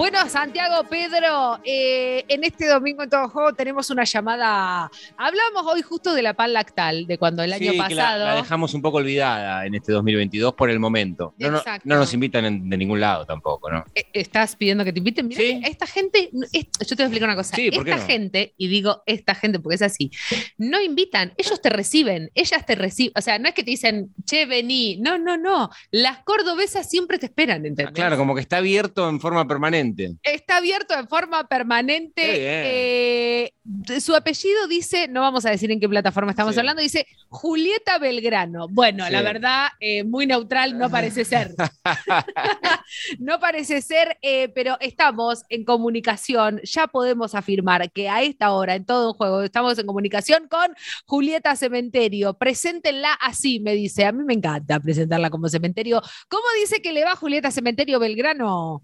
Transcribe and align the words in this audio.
Bueno, 0.00 0.26
Santiago, 0.30 0.88
Pedro, 0.88 1.60
eh, 1.62 2.24
en 2.26 2.42
este 2.42 2.66
domingo 2.66 3.02
en 3.02 3.10
todo 3.10 3.28
juego 3.28 3.52
tenemos 3.52 3.90
una 3.90 4.04
llamada. 4.04 4.90
Hablamos 5.18 5.66
hoy 5.70 5.82
justo 5.82 6.14
de 6.14 6.22
la 6.22 6.32
pan 6.32 6.54
lactal, 6.54 7.06
de 7.06 7.18
cuando 7.18 7.42
el 7.42 7.52
año 7.52 7.72
Sí, 7.72 7.76
pasado. 7.76 8.20
la, 8.24 8.30
la 8.30 8.34
dejamos 8.36 8.72
un 8.72 8.80
poco 8.80 8.96
olvidada 8.96 9.66
en 9.66 9.74
este 9.74 9.92
2022 9.92 10.54
por 10.54 10.70
el 10.70 10.80
momento. 10.80 11.34
No, 11.36 11.50
no, 11.50 11.58
Exacto. 11.58 11.82
no 11.86 11.96
nos 11.96 12.14
invitan 12.14 12.46
en- 12.46 12.70
de 12.70 12.78
ningún 12.78 12.98
lado 12.98 13.26
tampoco, 13.26 13.70
¿no? 13.70 13.84
Eh, 13.94 14.06
Estás 14.14 14.56
pidiendo 14.56 14.86
que 14.86 14.92
te 14.94 15.00
inviten. 15.00 15.28
Mira, 15.28 15.38
Sí. 15.42 15.60
esta 15.66 15.86
gente, 15.86 16.30
es- 16.50 16.66
yo 16.88 16.96
te 16.96 17.02
voy 17.02 17.02
a 17.02 17.06
explicar 17.08 17.28
una 17.28 17.36
cosa. 17.36 17.54
Sí, 17.56 17.70
¿por 17.70 17.84
qué 17.84 17.90
esta 17.90 18.00
no? 18.02 18.06
gente, 18.08 18.54
y 18.56 18.68
digo 18.68 19.02
esta 19.04 19.34
gente 19.34 19.60
porque 19.60 19.74
es 19.74 19.82
así, 19.82 20.10
no 20.56 20.80
invitan, 20.80 21.34
ellos 21.36 21.60
te 21.60 21.68
reciben, 21.68 22.30
ellas 22.34 22.64
te 22.64 22.74
reciben. 22.74 23.12
O 23.16 23.20
sea, 23.20 23.38
no 23.38 23.48
es 23.48 23.54
que 23.54 23.64
te 23.64 23.70
dicen, 23.72 24.14
che, 24.24 24.46
vení. 24.46 24.96
No, 24.96 25.18
no, 25.18 25.36
no. 25.36 25.68
Las 25.90 26.20
cordobesas 26.24 26.88
siempre 26.88 27.18
te 27.18 27.26
esperan, 27.26 27.66
¿entendés? 27.66 27.88
Ah, 27.88 27.92
claro, 27.92 28.16
como 28.16 28.34
que 28.34 28.40
está 28.40 28.56
abierto 28.56 29.06
en 29.06 29.20
forma 29.20 29.46
permanente. 29.46 29.89
Está 30.22 30.58
abierto 30.58 30.94
en 30.94 31.08
forma 31.08 31.46
permanente. 31.48 32.22
Eh, 32.24 33.52
de- 33.64 34.00
su 34.00 34.14
apellido 34.14 34.66
dice, 34.68 35.08
no 35.08 35.20
vamos 35.20 35.44
a 35.46 35.50
decir 35.50 35.70
en 35.70 35.80
qué 35.80 35.88
plataforma 35.88 36.30
estamos 36.32 36.54
Sí. 36.54 36.60
hablando, 36.60 36.82
dice 36.82 37.06
Julieta 37.28 37.98
Belgrano. 37.98 38.66
Bueno, 38.68 39.06
Sí. 39.06 39.12
la 39.12 39.22
verdad, 39.22 39.68
eh, 39.80 40.04
muy 40.04 40.26
neutral 40.26 40.76
no 40.78 40.90
parece 40.90 41.24
ser. 41.24 41.54
no 43.18 43.38
parece 43.40 43.80
ser, 43.82 44.18
eh, 44.22 44.48
pero 44.48 44.76
estamos 44.80 45.44
en 45.48 45.64
comunicación. 45.64 46.60
Ya 46.64 46.86
podemos 46.86 47.34
afirmar 47.34 47.90
que 47.92 48.08
a 48.08 48.22
esta 48.22 48.52
hora, 48.52 48.74
en 48.74 48.84
todo 48.84 49.12
un 49.12 49.14
juego, 49.16 49.42
estamos 49.42 49.78
en 49.78 49.86
comunicación 49.86 50.48
con 50.48 50.74
Julieta 51.06 51.56
Cementerio. 51.56 52.34
Preséntenla 52.34 53.12
así, 53.14 53.60
me 53.60 53.74
dice. 53.74 54.04
A 54.04 54.12
mí 54.12 54.24
me 54.24 54.34
encanta 54.34 54.80
presentarla 54.80 55.30
como 55.30 55.48
cementerio. 55.48 56.02
¿Cómo 56.28 56.44
dice 56.60 56.82
que 56.82 56.92
le 56.92 57.04
va 57.04 57.16
Julieta 57.16 57.50
Cementerio 57.50 57.98
Belgrano? 57.98 58.82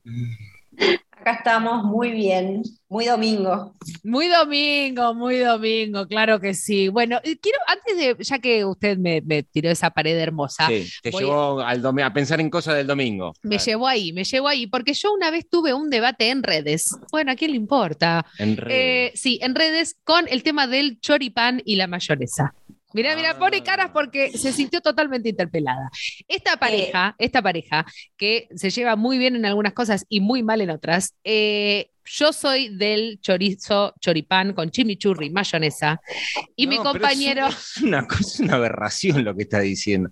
Acá 1.18 1.32
estamos 1.38 1.82
muy 1.84 2.10
bien, 2.12 2.62
muy 2.88 3.06
domingo. 3.06 3.74
Muy 4.04 4.28
domingo, 4.28 5.12
muy 5.14 5.38
domingo, 5.38 6.06
claro 6.06 6.38
que 6.38 6.54
sí. 6.54 6.88
Bueno, 6.88 7.18
quiero, 7.22 7.58
antes 7.66 7.96
de, 7.96 8.16
ya 8.22 8.38
que 8.38 8.64
usted 8.64 8.96
me, 8.96 9.20
me 9.22 9.42
tiró 9.42 9.68
esa 9.70 9.90
pared 9.90 10.16
hermosa, 10.16 10.68
Sí, 10.68 10.88
te 11.02 11.10
voy 11.10 11.24
llevó 11.24 11.60
al 11.60 11.82
domi- 11.82 12.04
a 12.04 12.12
pensar 12.12 12.40
en 12.40 12.48
cosas 12.48 12.76
del 12.76 12.86
domingo. 12.86 13.32
me 13.42 13.56
Claro, 13.56 13.64
llevó 13.64 13.88
ahí, 13.88 14.12
me 14.12 14.22
llevó 14.22 14.46
ahí, 14.46 14.66
porque 14.68 14.94
yo 14.94 15.12
una 15.12 15.30
vez 15.32 15.48
tuve 15.50 15.74
un 15.74 15.90
debate 15.90 16.30
en 16.30 16.44
redes. 16.44 16.96
Bueno, 17.10 17.32
¿a 17.32 17.34
quién 17.34 17.50
le 17.50 17.56
importa? 17.56 18.24
En 18.38 18.56
redes. 18.56 19.12
Eh, 19.14 19.16
sí, 19.16 19.40
en 19.42 19.54
redes 19.56 19.96
con 20.04 20.26
el 20.28 20.44
tema 20.44 20.68
del 20.68 21.00
choripán 21.00 21.60
y 21.64 21.74
la 21.76 21.88
mayonesa. 21.88 22.54
Mira, 22.92 23.14
mira, 23.16 23.30
Ah. 23.32 23.38
pone 23.38 23.62
caras 23.62 23.90
porque 23.92 24.30
se 24.36 24.52
sintió 24.52 24.80
totalmente 24.80 25.28
interpelada. 25.28 25.90
Esta 26.28 26.56
pareja, 26.56 27.14
esta 27.18 27.42
pareja, 27.42 27.84
que 28.16 28.48
se 28.54 28.70
lleva 28.70 28.96
muy 28.96 29.18
bien 29.18 29.36
en 29.36 29.44
algunas 29.44 29.72
cosas 29.72 30.04
y 30.08 30.20
muy 30.20 30.42
mal 30.42 30.60
en 30.60 30.70
otras, 30.70 31.14
eh, 31.24 31.90
yo 32.08 32.32
soy 32.32 32.68
del 32.76 33.18
chorizo, 33.20 33.92
choripán 34.00 34.52
con 34.52 34.70
chimichurri, 34.70 35.28
mayonesa, 35.30 36.00
y 36.54 36.68
mi 36.68 36.76
No, 36.76 36.84
compañero... 36.84 37.48
Es 37.48 37.78
una, 37.82 38.06
cosa, 38.06 38.20
es 38.26 38.40
una 38.40 38.54
aberración 38.54 39.24
lo 39.24 39.34
que 39.34 39.42
está 39.42 39.58
diciendo. 39.58 40.08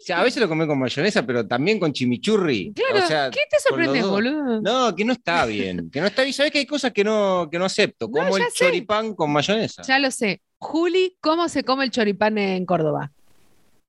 sea, 0.02 0.20
a 0.20 0.24
veces 0.24 0.40
lo 0.42 0.48
comé 0.48 0.66
con 0.66 0.78
mayonesa, 0.78 1.24
pero 1.26 1.46
también 1.46 1.78
con 1.78 1.92
chimichurri. 1.92 2.72
Claro, 2.74 3.04
O 3.04 3.06
sea, 3.08 3.30
¿qué 3.30 3.40
te 3.50 4.00
dos. 4.00 4.10
boludo? 4.10 4.62
No, 4.62 4.96
que 4.96 5.04
no 5.04 5.12
está 5.12 5.44
bien. 5.44 5.90
Que 5.90 6.00
no 6.00 6.06
está 6.06 6.22
bien. 6.22 6.32
¿Sabes 6.32 6.50
que 6.50 6.58
hay 6.60 6.66
cosas 6.66 6.92
que 6.92 7.04
no, 7.04 7.46
que 7.52 7.58
no 7.58 7.66
acepto? 7.66 8.10
Como 8.10 8.36
el 8.38 8.44
sé. 8.44 8.64
choripán 8.64 9.14
con 9.14 9.30
mayonesa. 9.30 9.82
Ya 9.82 9.98
lo 9.98 10.10
sé. 10.10 10.40
Juli, 10.64 11.16
¿cómo 11.20 11.48
se 11.48 11.62
come 11.62 11.84
el 11.84 11.90
choripán 11.90 12.38
en 12.38 12.64
Córdoba? 12.64 13.12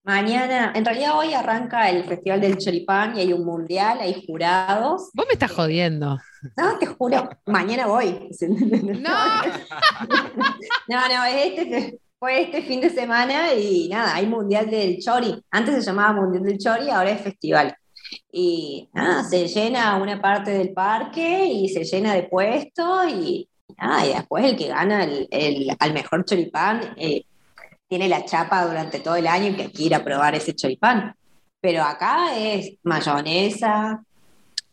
Mañana, 0.04 0.74
en 0.76 0.84
realidad 0.84 1.18
hoy 1.18 1.34
arranca 1.34 1.90
el 1.90 2.04
Festival 2.04 2.42
del 2.42 2.58
Choripán 2.58 3.18
y 3.18 3.22
hay 3.22 3.34
un 3.34 3.46
mundial, 3.46 4.00
hay 4.02 4.24
jurados. 4.28 5.10
Vos 5.14 5.26
me 5.26 5.34
estás 5.34 5.52
jodiendo. 5.52 6.20
No, 6.58 6.78
te 6.78 6.86
juro, 6.86 7.30
mañana 7.46 7.88
voy. 7.88 8.30
No. 9.00 9.10
No, 10.88 11.08
no, 11.08 11.26
es 11.26 11.60
este, 11.60 12.00
fue 12.20 12.42
este 12.44 12.62
fin 12.62 12.82
de 12.82 12.90
semana 12.90 13.54
y 13.54 13.88
nada, 13.90 14.14
hay 14.14 14.28
Mundial 14.28 14.70
del 14.70 15.00
Chori. 15.00 15.44
Antes 15.50 15.76
se 15.76 15.82
llamaba 15.82 16.22
Mundial 16.22 16.44
del 16.44 16.58
Chori, 16.60 16.90
ahora 16.90 17.12
es 17.12 17.22
festival. 17.22 17.76
Y 18.32 18.90
nada, 18.94 19.24
se 19.24 19.48
llena 19.48 19.96
una 19.96 20.22
parte 20.22 20.52
del 20.52 20.74
parque 20.74 21.46
y 21.46 21.70
se 21.70 21.84
llena 21.84 22.14
de 22.14 22.24
puestos 22.24 23.08
y, 23.10 23.50
nada, 23.78 24.06
y 24.06 24.14
después 24.14 24.46
el 24.46 24.56
que 24.58 24.68
gana 24.68 25.04
el, 25.04 25.28
el- 25.32 25.76
al 25.80 25.94
mejor 25.94 26.26
choripán 26.26 26.94
eh, 26.98 27.24
tiene 27.88 28.08
la 28.10 28.26
chapa 28.26 28.66
durante 28.66 29.00
todo 29.00 29.16
el 29.16 29.28
año 29.28 29.50
y 29.50 29.56
que 29.56 29.72
quiera 29.72 30.04
probar 30.04 30.36
ese 30.36 30.56
choripán. 30.56 31.14
Pero 31.62 31.84
acá 31.84 32.38
es 32.38 32.76
mayonesa, 32.84 34.04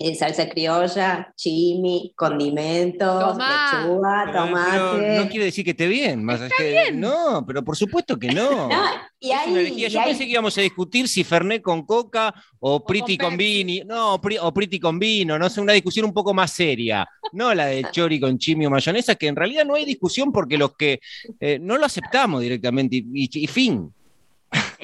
eh, 0.09 0.15
salsa 0.15 0.49
criolla, 0.49 1.33
chimi, 1.37 2.13
condimentos, 2.17 3.33
Tomá. 3.33 3.83
lechuga, 3.85 4.23
Pero- 4.27 4.45
tomate. 4.47 4.71
pero 5.01 5.23
no 5.25 5.29
quiere 5.31 5.45
decir 5.47 5.65
que 5.65 5.71
esté 5.73 5.87
bien. 5.87 6.25
Más 6.25 6.41
allá 6.41 6.55
de- 6.59 6.93
No, 6.93 7.45
pero 7.47 7.63
por 7.65 7.77
supuesto 7.77 8.19
que 8.19 8.29
no. 8.29 8.69
No, 9.23 9.61
y 9.61 9.85
y 9.85 9.89
Yo 9.89 10.01
hay- 10.01 10.07
pensé 10.09 10.25
que 10.25 10.33
íbamos 10.33 10.59
a 10.59 10.63
discutir 10.63 11.07
si 11.09 11.23
Fernet 11.23 11.63
con 11.63 11.87
coca 11.87 12.35
o 12.59 12.85
Priti 12.85 13.17
con 13.17 13.29
con, 13.31 13.37
vino. 13.37 13.85
No, 13.87 14.15
o 14.15 14.21
Pri- 14.21 14.39
o 14.41 14.53
Priti 14.53 14.81
con 14.81 14.99
vino. 14.99 15.39
No 15.39 15.49
sé, 15.49 15.61
una 15.61 15.75
discusión 15.75 16.07
un 16.07 16.13
poco 16.13 16.35
más 16.35 16.51
seria. 16.53 17.07
No 17.33 17.55
la 17.55 17.67
de 17.67 17.87
Chori 17.93 18.19
con 18.19 18.37
chimi 18.37 18.67
o 18.67 18.71
mayonesa, 18.71 19.15
que 19.15 19.29
en 19.29 19.37
realidad 19.37 19.65
no 19.65 19.75
hay 19.77 19.85
discusión 19.85 20.33
porque 20.33 20.59
los 20.59 20.75
que 20.77 20.99
eh, 21.39 21.59
no 21.61 21.79
lo 21.79 21.87
aceptamos 21.87 22.43
directamente 22.43 22.97
y, 22.97 23.05
y- 23.15 23.45
y 23.45 23.47
fin. 23.47 23.95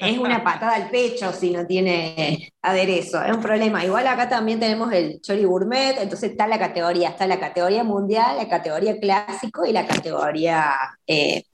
Es 0.01 0.19
una 0.19 0.43
patada 0.43 0.75
al 0.77 0.91
pecho 0.91 1.33
si 1.33 1.51
no 1.51 1.67
tiene 1.67 2.53
aderezo, 2.63 3.23
es 3.23 3.35
un 3.35 3.43
problema. 3.43 3.85
Igual 3.85 4.07
acá 4.07 4.29
también 4.29 4.61
tenemos 4.61 4.93
el 4.93 5.21
chori 5.21 5.45
gourmet, 5.45 5.99
entonces 6.01 6.31
está 6.31 6.47
la 6.47 6.59
categoría, 6.59 7.11
está 7.11 7.27
la 7.27 7.41
categoría 7.41 7.85
mundial, 7.85 8.37
la 8.37 8.49
categoría 8.49 8.99
clásico 8.99 9.67
y 9.67 9.73
la 9.73 9.87
categoría 9.87 10.75
eh, 11.07 11.45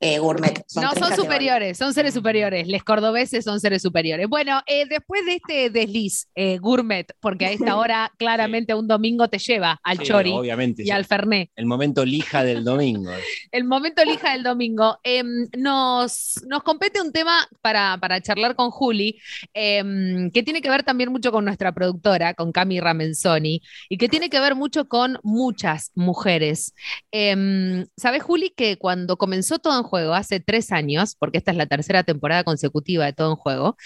eh, 0.00 0.18
gourmet. 0.18 0.52
no, 0.74 0.82
son 0.82 0.92
categorías. 0.92 1.16
superiores, 1.16 1.78
son 1.78 1.94
seres 1.94 2.12
superiores. 2.12 2.66
Les 2.68 2.84
cordobeses 2.84 3.44
son 3.44 3.60
seres 3.60 3.80
superiores. 3.80 4.28
Bueno, 4.28 4.60
eh, 4.66 4.84
después 4.86 5.24
de 5.24 5.34
este 5.36 5.70
desliz 5.70 6.28
eh, 6.34 6.58
gourmet, 6.58 7.06
porque 7.20 7.46
a 7.46 7.52
esta 7.52 7.76
hora 7.76 8.12
claramente 8.18 8.74
un 8.74 8.86
domingo 8.86 9.28
te 9.28 9.38
lleva 9.38 9.80
al 9.82 9.98
Sí, 9.98 10.04
chori 10.04 10.32
Obviamente. 10.32 10.82
y 10.84 10.90
al 10.90 11.06
fernet. 11.06 11.50
El 11.56 11.64
momento 11.64 12.04
lija 12.04 12.44
del 12.44 12.62
domingo. 12.62 13.10
El 13.50 13.64
momento 13.64 14.04
lija 14.04 14.32
del 14.32 14.42
domingo. 14.42 14.98
Em, 15.02 15.46
nos, 15.56 16.42
nos 16.46 16.62
compete 16.62 17.00
un 17.00 17.12
tema 17.12 17.48
para, 17.62 17.96
para 17.98 18.20
charlar 18.20 18.54
con 18.54 18.70
Juli, 18.70 19.18
em, 19.54 20.30
que 20.30 20.42
tiene 20.42 20.60
que 20.60 20.68
ver 20.68 20.82
también 20.82 21.10
mucho 21.10 21.32
con 21.32 21.44
nuestra 21.44 21.72
productora, 21.72 22.34
con 22.34 22.52
Cami 22.52 22.80
Ramenzoni, 22.80 23.62
y 23.88 23.96
que 23.96 24.08
tiene 24.10 24.28
que 24.28 24.40
ver 24.40 24.54
mucho 24.54 24.88
con 24.88 25.18
muchas 25.22 25.90
mujeres. 25.94 26.74
Em, 27.10 27.86
¿Sabes, 27.96 28.22
Juli, 28.22 28.50
que 28.50 28.76
cuando 28.76 29.16
comenzó 29.16 29.58
Todo 29.58 29.78
en 29.78 29.85
Juego, 29.86 30.14
hace 30.14 30.40
tres 30.40 30.72
años, 30.72 31.16
porque 31.18 31.38
esta 31.38 31.50
es 31.50 31.56
la 31.56 31.66
tercera 31.66 32.02
temporada 32.02 32.44
consecutiva 32.44 33.04
de 33.04 33.12
Todo 33.12 33.30
en 33.30 33.36
Juego, 33.36 33.76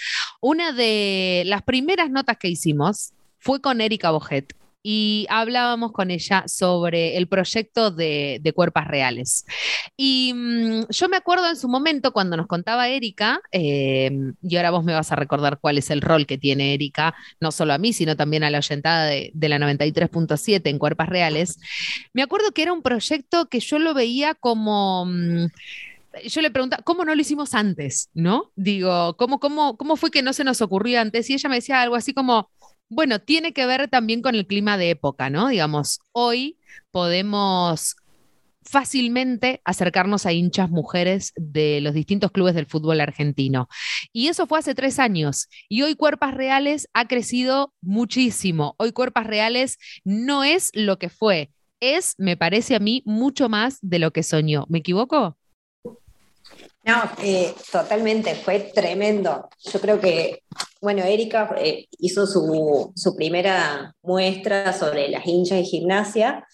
una 0.41 0.71
de 0.71 1.43
las 1.45 1.63
primeras 1.63 2.09
notas 2.09 2.37
que 2.37 2.49
hicimos 2.49 3.13
fue 3.39 3.61
con 3.61 3.81
Erika 3.81 4.11
Bojet 4.11 4.55
y 4.83 5.27
hablábamos 5.29 5.91
con 5.91 6.11
ella 6.11 6.43
sobre 6.47 7.17
el 7.17 7.27
proyecto 7.27 7.91
de, 7.91 8.39
de 8.41 8.53
Cuerpas 8.53 8.87
Reales. 8.87 9.45
Y 9.95 10.33
mm, 10.33 10.85
yo 10.89 11.09
me 11.09 11.17
acuerdo 11.17 11.49
en 11.49 11.55
su 11.55 11.67
momento 11.67 12.11
cuando 12.11 12.37
nos 12.37 12.47
contaba 12.47 12.89
Erika, 12.89 13.41
eh, 13.51 14.11
y 14.41 14.55
ahora 14.57 14.71
vos 14.71 14.83
me 14.83 14.93
vas 14.93 15.11
a 15.11 15.15
recordar 15.15 15.59
cuál 15.59 15.77
es 15.77 15.89
el 15.89 16.01
rol 16.01 16.25
que 16.25 16.37
tiene 16.37 16.73
Erika, 16.73 17.13
no 17.39 17.51
solo 17.51 17.73
a 17.73 17.77
mí, 17.77 17.93
sino 17.93 18.15
también 18.15 18.43
a 18.43 18.49
la 18.49 18.57
oyentada 18.57 19.05
de, 19.05 19.31
de 19.33 19.49
la 19.49 19.59
93.7 19.59 20.61
en 20.69 20.79
Cuerpas 20.79 21.09
Reales, 21.09 21.59
me 22.13 22.23
acuerdo 22.23 22.51
que 22.51 22.63
era 22.63 22.73
un 22.73 22.81
proyecto 22.81 23.47
que 23.47 23.59
yo 23.59 23.79
lo 23.79 23.93
veía 23.93 24.33
como... 24.33 25.05
mm, 25.05 25.47
yo 26.25 26.41
le 26.41 26.51
preguntaba, 26.51 26.83
¿cómo 26.83 27.05
no 27.05 27.15
lo 27.15 27.21
hicimos 27.21 27.53
antes? 27.53 28.09
¿No? 28.13 28.51
Digo, 28.55 29.15
¿cómo, 29.17 29.39
cómo, 29.39 29.77
¿cómo 29.77 29.95
fue 29.95 30.11
que 30.11 30.21
no 30.21 30.33
se 30.33 30.43
nos 30.43 30.61
ocurrió 30.61 30.99
antes? 31.01 31.29
Y 31.29 31.33
ella 31.33 31.49
me 31.49 31.55
decía 31.55 31.81
algo 31.81 31.95
así 31.95 32.13
como, 32.13 32.49
bueno, 32.89 33.19
tiene 33.19 33.53
que 33.53 33.65
ver 33.65 33.87
también 33.87 34.21
con 34.21 34.35
el 34.35 34.47
clima 34.47 34.77
de 34.77 34.91
época, 34.91 35.29
¿no? 35.29 35.47
Digamos, 35.47 36.01
hoy 36.11 36.57
podemos 36.91 37.95
fácilmente 38.63 39.61
acercarnos 39.65 40.25
a 40.25 40.33
hinchas 40.33 40.69
mujeres 40.69 41.33
de 41.35 41.81
los 41.81 41.93
distintos 41.93 42.31
clubes 42.31 42.53
del 42.53 42.67
fútbol 42.67 43.01
argentino. 43.01 43.67
Y 44.13 44.27
eso 44.27 44.45
fue 44.45 44.59
hace 44.59 44.75
tres 44.75 44.99
años. 44.99 45.47
Y 45.67 45.81
hoy 45.81 45.95
Cuerpas 45.95 46.33
Reales 46.33 46.87
ha 46.93 47.07
crecido 47.07 47.73
muchísimo. 47.81 48.75
Hoy 48.77 48.91
Cuerpas 48.91 49.25
Reales 49.25 49.77
no 50.03 50.43
es 50.43 50.69
lo 50.73 50.99
que 50.99 51.09
fue, 51.09 51.51
es, 51.81 52.15
me 52.17 52.37
parece 52.37 52.75
a 52.75 52.79
mí, 52.79 53.01
mucho 53.05 53.49
más 53.49 53.79
de 53.81 53.99
lo 53.99 54.11
que 54.11 54.23
soñó. 54.23 54.65
¿Me 54.69 54.79
equivoco? 54.79 55.37
No, 56.83 56.95
eh, 57.21 57.53
totalmente, 57.71 58.33
fue 58.33 58.71
tremendo. 58.73 59.47
Yo 59.71 59.79
creo 59.79 59.99
que, 59.99 60.43
bueno, 60.81 61.03
Erika 61.03 61.53
eh, 61.57 61.85
hizo 61.99 62.25
su, 62.25 62.91
su 62.95 63.15
primera 63.15 63.93
muestra 64.01 64.73
sobre 64.73 65.07
las 65.09 65.25
hinchas 65.27 65.59
de 65.59 65.63
gimnasia, 65.63 66.45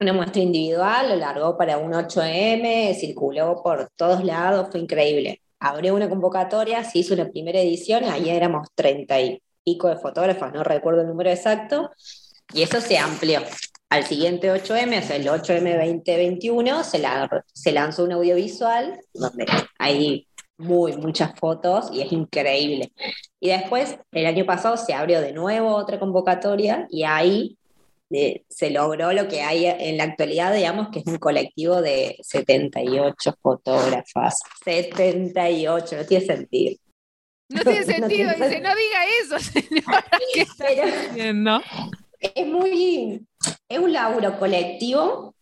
una 0.00 0.12
muestra 0.12 0.42
individual, 0.42 1.10
lo 1.10 1.16
largó 1.16 1.56
para 1.56 1.78
un 1.78 1.92
8M, 1.92 2.94
circuló 2.98 3.62
por 3.62 3.90
todos 3.96 4.24
lados, 4.24 4.68
fue 4.70 4.80
increíble. 4.80 5.42
Abrió 5.60 5.94
una 5.94 6.08
convocatoria, 6.08 6.82
se 6.84 6.98
hizo 6.98 7.14
una 7.14 7.28
primera 7.30 7.60
edición, 7.60 8.04
ahí 8.04 8.30
éramos 8.30 8.68
treinta 8.74 9.20
y 9.20 9.42
pico 9.64 9.88
de 9.88 9.96
fotógrafos, 9.96 10.52
no 10.52 10.64
recuerdo 10.64 11.02
el 11.02 11.08
número 11.08 11.30
exacto, 11.30 11.90
Y 12.52 12.62
eso 12.62 12.80
se 12.80 12.98
amplió. 12.98 13.40
Al 13.90 14.04
siguiente 14.04 14.50
8M, 14.50 14.98
o 14.98 15.02
sea, 15.06 15.16
el 15.16 15.26
8M 15.26 15.76
2021, 15.76 16.84
se, 16.84 17.02
se 17.52 17.72
lanzó 17.72 18.04
un 18.04 18.12
audiovisual 18.12 19.00
donde 19.12 19.46
hay 19.78 20.26
muy 20.56 20.96
muchas 20.96 21.38
fotos 21.38 21.90
y 21.92 22.00
es 22.00 22.12
increíble. 22.12 22.92
Y 23.40 23.48
después, 23.48 23.98
el 24.12 24.26
año 24.26 24.46
pasado 24.46 24.76
se 24.76 24.94
abrió 24.94 25.20
de 25.20 25.32
nuevo 25.32 25.74
otra 25.74 25.98
convocatoria 25.98 26.86
y 26.90 27.04
ahí 27.04 27.58
eh, 28.10 28.44
se 28.48 28.70
logró 28.70 29.12
lo 29.12 29.28
que 29.28 29.42
hay 29.42 29.66
en 29.66 29.96
la 29.96 30.04
actualidad, 30.04 30.54
digamos, 30.54 30.88
que 30.90 31.00
es 31.00 31.06
un 31.06 31.18
colectivo 31.18 31.82
de 31.82 32.16
78 32.22 33.34
fotógrafas. 33.42 34.38
78, 34.64 35.96
no 35.96 36.04
tiene 36.04 36.24
sentido. 36.24 36.76
No 37.48 37.62
tiene 37.62 37.82
sentido, 37.84 38.30
dice, 38.30 38.60
no 38.60 38.70
diga 38.74 39.06
eso, 39.22 39.38
señora, 39.40 40.04
¿qué 40.32 40.42
está 40.42 40.66
diciendo? 40.68 41.60
Es 42.34 42.46
muy, 42.46 43.26
es 43.68 43.78
un 43.78 43.92
laburo 43.92 44.38
colectivo, 44.38 45.34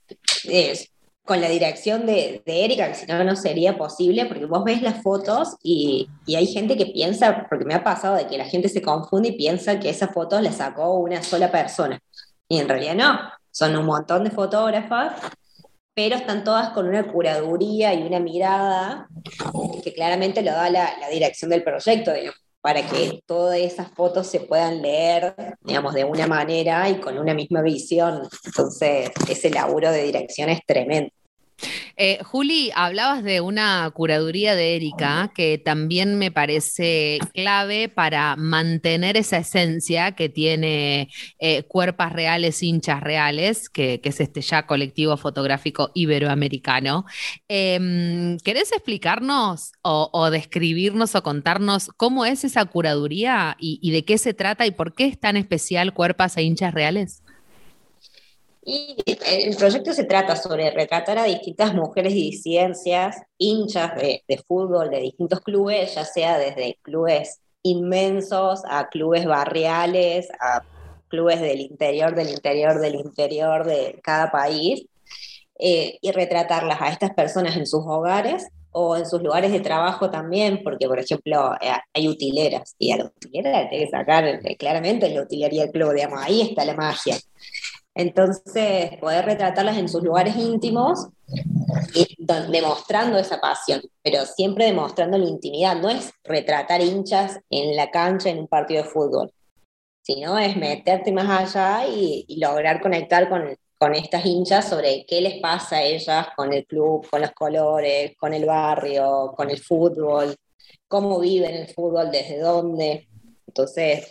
es, 0.45 0.91
con 1.25 1.41
la 1.41 1.49
dirección 1.49 2.05
de, 2.07 2.43
de, 2.45 2.65
Erika, 2.65 2.89
que 2.89 2.95
si 2.95 3.07
no, 3.07 3.23
no 3.23 3.37
sería 3.37 3.79
posible, 3.79 4.27
porque 4.27 4.47
vos 4.47 4.65
ves 4.65 4.83
las 4.83 5.03
fotos 5.03 5.57
y, 5.63 6.09
y, 6.27 6.35
hay 6.35 6.47
gente 6.47 6.77
que 6.77 6.87
piensa, 6.87 7.47
porque 7.49 7.65
me 7.65 7.75
ha 7.75 7.85
pasado 7.85 8.17
de 8.17 8.27
que 8.27 8.37
la 8.37 8.45
gente 8.45 8.69
se 8.69 8.83
confunde 8.83 9.29
y 9.29 9.37
piensa 9.37 9.79
que 9.79 9.91
esas 9.91 10.13
fotos 10.13 10.43
las 10.43 10.57
sacó 10.57 10.95
una 10.99 11.23
sola 11.23 11.51
persona. 11.53 12.01
Y 12.49 12.59
en 12.59 12.69
realidad 12.69 12.95
no, 12.97 13.21
son 13.51 13.77
un 13.77 13.87
montón 13.87 14.25
de 14.25 14.31
fotógrafas, 14.31 15.15
pero 15.95 16.17
están 16.17 16.43
todas 16.43 16.71
con 16.71 16.89
una 16.89 17.11
curaduría 17.13 17.95
y 17.95 18.03
una 18.03 18.19
mirada 18.19 19.09
que 19.85 19.93
claramente 19.93 20.43
lo 20.43 20.51
da 20.53 20.71
la, 20.71 20.99
la 20.99 21.09
dirección 21.09 21.51
del 21.51 21.63
proyecto, 21.63 22.13
digamos 22.13 22.43
para 22.63 22.87
que 22.87 23.23
todas 23.27 23.59
esas 23.59 23.91
fotos 23.91 24.29
se 24.29 24.41
puedan 24.41 24.81
leer, 24.81 25.35
digamos, 25.63 25.95
de 25.95 26.05
una 26.05 26.29
manera 26.29 26.89
y 26.89 27.01
con 27.01 27.19
una 27.19 27.35
misma 27.35 27.61
visión. 27.61 28.23
Entonces, 28.45 29.11
ese 29.29 29.51
laburo 29.51 29.91
de 29.91 30.05
dirección 30.05 30.49
es 30.49 30.61
tremendo. 30.65 31.11
Eh, 31.97 32.19
Juli, 32.23 32.71
hablabas 32.75 33.23
de 33.23 33.41
una 33.41 33.91
curaduría 33.95 34.55
de 34.55 34.77
Erika 34.77 35.31
que 35.35 35.59
también 35.59 36.19
me 36.19 36.31
parece 36.31 37.19
clave 37.35 37.89
para 37.89 38.37
mantener 38.37 39.17
esa 39.17 39.39
esencia 39.39 40.13
que 40.13 40.29
tiene 40.29 41.09
eh, 41.39 41.65
Cuerpas 41.65 42.13
Reales, 42.13 42.63
Hinchas 42.63 43.03
Reales, 43.03 43.69
que, 43.69 44.01
es 44.03 44.21
este 44.21 44.43
ya 44.43 44.67
colectivo 44.67 45.17
fotográfico 45.17 45.91
iberoamericano. 45.95 47.05
Em, 47.49 48.39
¿Querés 48.39 48.73
explicarnos 48.73 49.73
o, 49.83 50.31
describirnos 50.31 51.15
o 51.15 51.23
contarnos 51.23 51.89
cómo 51.97 52.25
es 52.27 52.45
esa 52.45 52.65
curaduría 52.67 53.57
y 53.59 53.91
de 53.91 54.05
qué 54.05 54.19
se 54.19 54.35
trata 54.35 54.67
y 54.67 54.71
por 54.71 54.95
qué 54.95 55.07
es 55.07 55.19
tan 55.19 55.37
especial 55.37 55.95
Cuerpas 55.95 56.37
e 56.37 56.43
Hinchas 56.43 56.75
Reales? 56.75 57.22
Y 58.65 58.97
el 59.07 59.57
proyecto 59.57 59.93
se 59.93 60.05
trata 60.05 60.37
sobre 60.37 60.71
retratar 60.71 61.19
a 61.19 61.25
distintas 61.25 61.75
mujeres 61.75 62.13
y 62.13 62.31
disidencias, 62.31 63.17
hinchas 63.37 63.97
de, 63.97 64.23
fútbol 64.47 64.89
de 64.89 65.01
distintos 65.01 65.41
clubes, 65.41 65.95
ya 65.97 66.05
sea 66.05 66.39
desde 66.39 66.79
clubes 66.83 67.41
inmensos 67.65 68.63
a 68.69 68.89
clubes 68.89 69.27
barriales, 69.27 70.29
a 70.41 70.63
clubes 71.09 71.41
del 71.41 71.61
interior, 71.61 72.15
del 72.15 72.31
interior, 72.31 72.81
del 72.81 72.95
interior 72.95 73.67
de 73.67 74.01
cada 74.03 74.31
país, 74.31 74.87
eh, 75.59 75.99
y 76.01 76.11
retratarlas 76.13 76.81
a 76.81 76.89
estas 76.89 77.15
personas 77.15 77.57
en 77.57 77.67
sus 77.67 77.83
hogares 77.85 78.47
o 78.73 78.97
en 78.97 79.07
sus 79.07 79.23
lugares 79.23 79.53
de 79.53 79.61
trabajo 79.61 80.11
también, 80.11 80.63
porque 80.65 80.87
por 80.87 80.99
ejemplo 80.99 81.55
eh, 81.61 81.71
hay 81.93 82.09
utileras, 82.09 82.75
y 82.79 82.91
a 82.93 82.97
la 82.97 83.05
utilera 83.05 83.63
le 83.63 83.69
tiene 83.69 83.85
que 83.85 83.91
sacar 83.91 84.25
eh, 84.25 84.57
claramente 84.57 85.09
la 85.11 85.23
utilería 85.23 85.63
del 85.63 85.73
club, 85.73 85.93
digamos, 85.93 86.21
ahí 86.23 86.43
está 86.43 86.65
la 86.65 86.75
magia. 86.75 87.17
Entonces, 87.95 88.97
poder 88.99 89.25
retratarlas 89.25 89.77
en 89.77 89.89
sus 89.89 90.03
lugares 90.03 90.37
íntimos, 90.37 91.09
y 91.95 92.17
demostrando 92.51 93.19
esa 93.19 93.41
pasión, 93.41 93.83
pero 94.03 94.25
siempre 94.27 94.67
demostrando 94.67 95.19
la 95.19 95.27
intimidad. 95.27 95.77
No 95.77 95.89
es 95.89 96.13
retratar 96.25 96.81
hinchas 96.81 97.39
en 97.51 97.77
la 97.77 97.91
cancha 97.91 98.31
en 98.31 98.41
un 98.41 98.49
partido 98.49 98.83
de 98.83 98.89
fútbol, 98.89 99.33
sino 100.03 100.39
es 100.39 100.57
meterte 100.57 101.13
más 101.13 101.55
allá 101.55 101.87
y, 101.87 102.27
lograr 102.39 102.81
conectar 102.81 103.29
con, 103.29 103.57
con 103.79 103.95
estas 103.95 104.25
hinchas 104.25 104.69
sobre 104.69 105.05
qué 105.07 105.21
les 105.21 105.41
pasa 105.41 105.77
a 105.77 105.83
ellas 105.83 106.29
con 106.37 106.53
el 106.53 106.67
club, 106.67 107.07
con 107.11 107.21
los 107.21 107.33
colores, 107.33 108.13
con 108.17 108.35
el 108.35 108.45
barrio, 108.45 109.33
con 109.37 109.51
el 109.51 109.59
fútbol, 109.59 110.35
cómo 110.89 111.21
viven 111.21 111.55
el 111.55 111.69
fútbol, 111.69 112.11
desde 112.11 112.39
dónde. 112.39 113.09
Entonces, 113.47 114.09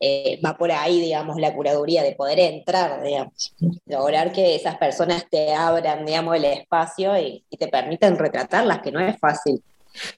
eh, 0.00 0.40
va 0.44 0.56
por 0.56 0.72
ahí, 0.72 1.00
digamos, 1.00 1.38
la 1.40 1.54
curaduría 1.54 2.02
de 2.02 2.14
poder 2.14 2.38
entrar, 2.38 3.02
digamos, 3.02 3.54
lograr 3.86 4.32
que 4.32 4.54
esas 4.54 4.76
personas 4.78 5.24
te 5.30 5.52
abran, 5.54 6.06
digamos, 6.06 6.36
el 6.36 6.44
espacio 6.44 7.18
y, 7.18 7.44
y 7.50 7.56
te 7.56 7.68
permitan 7.68 8.18
retratarlas, 8.18 8.80
que 8.80 8.92
no 8.92 9.00
es 9.00 9.18
fácil. 9.18 9.62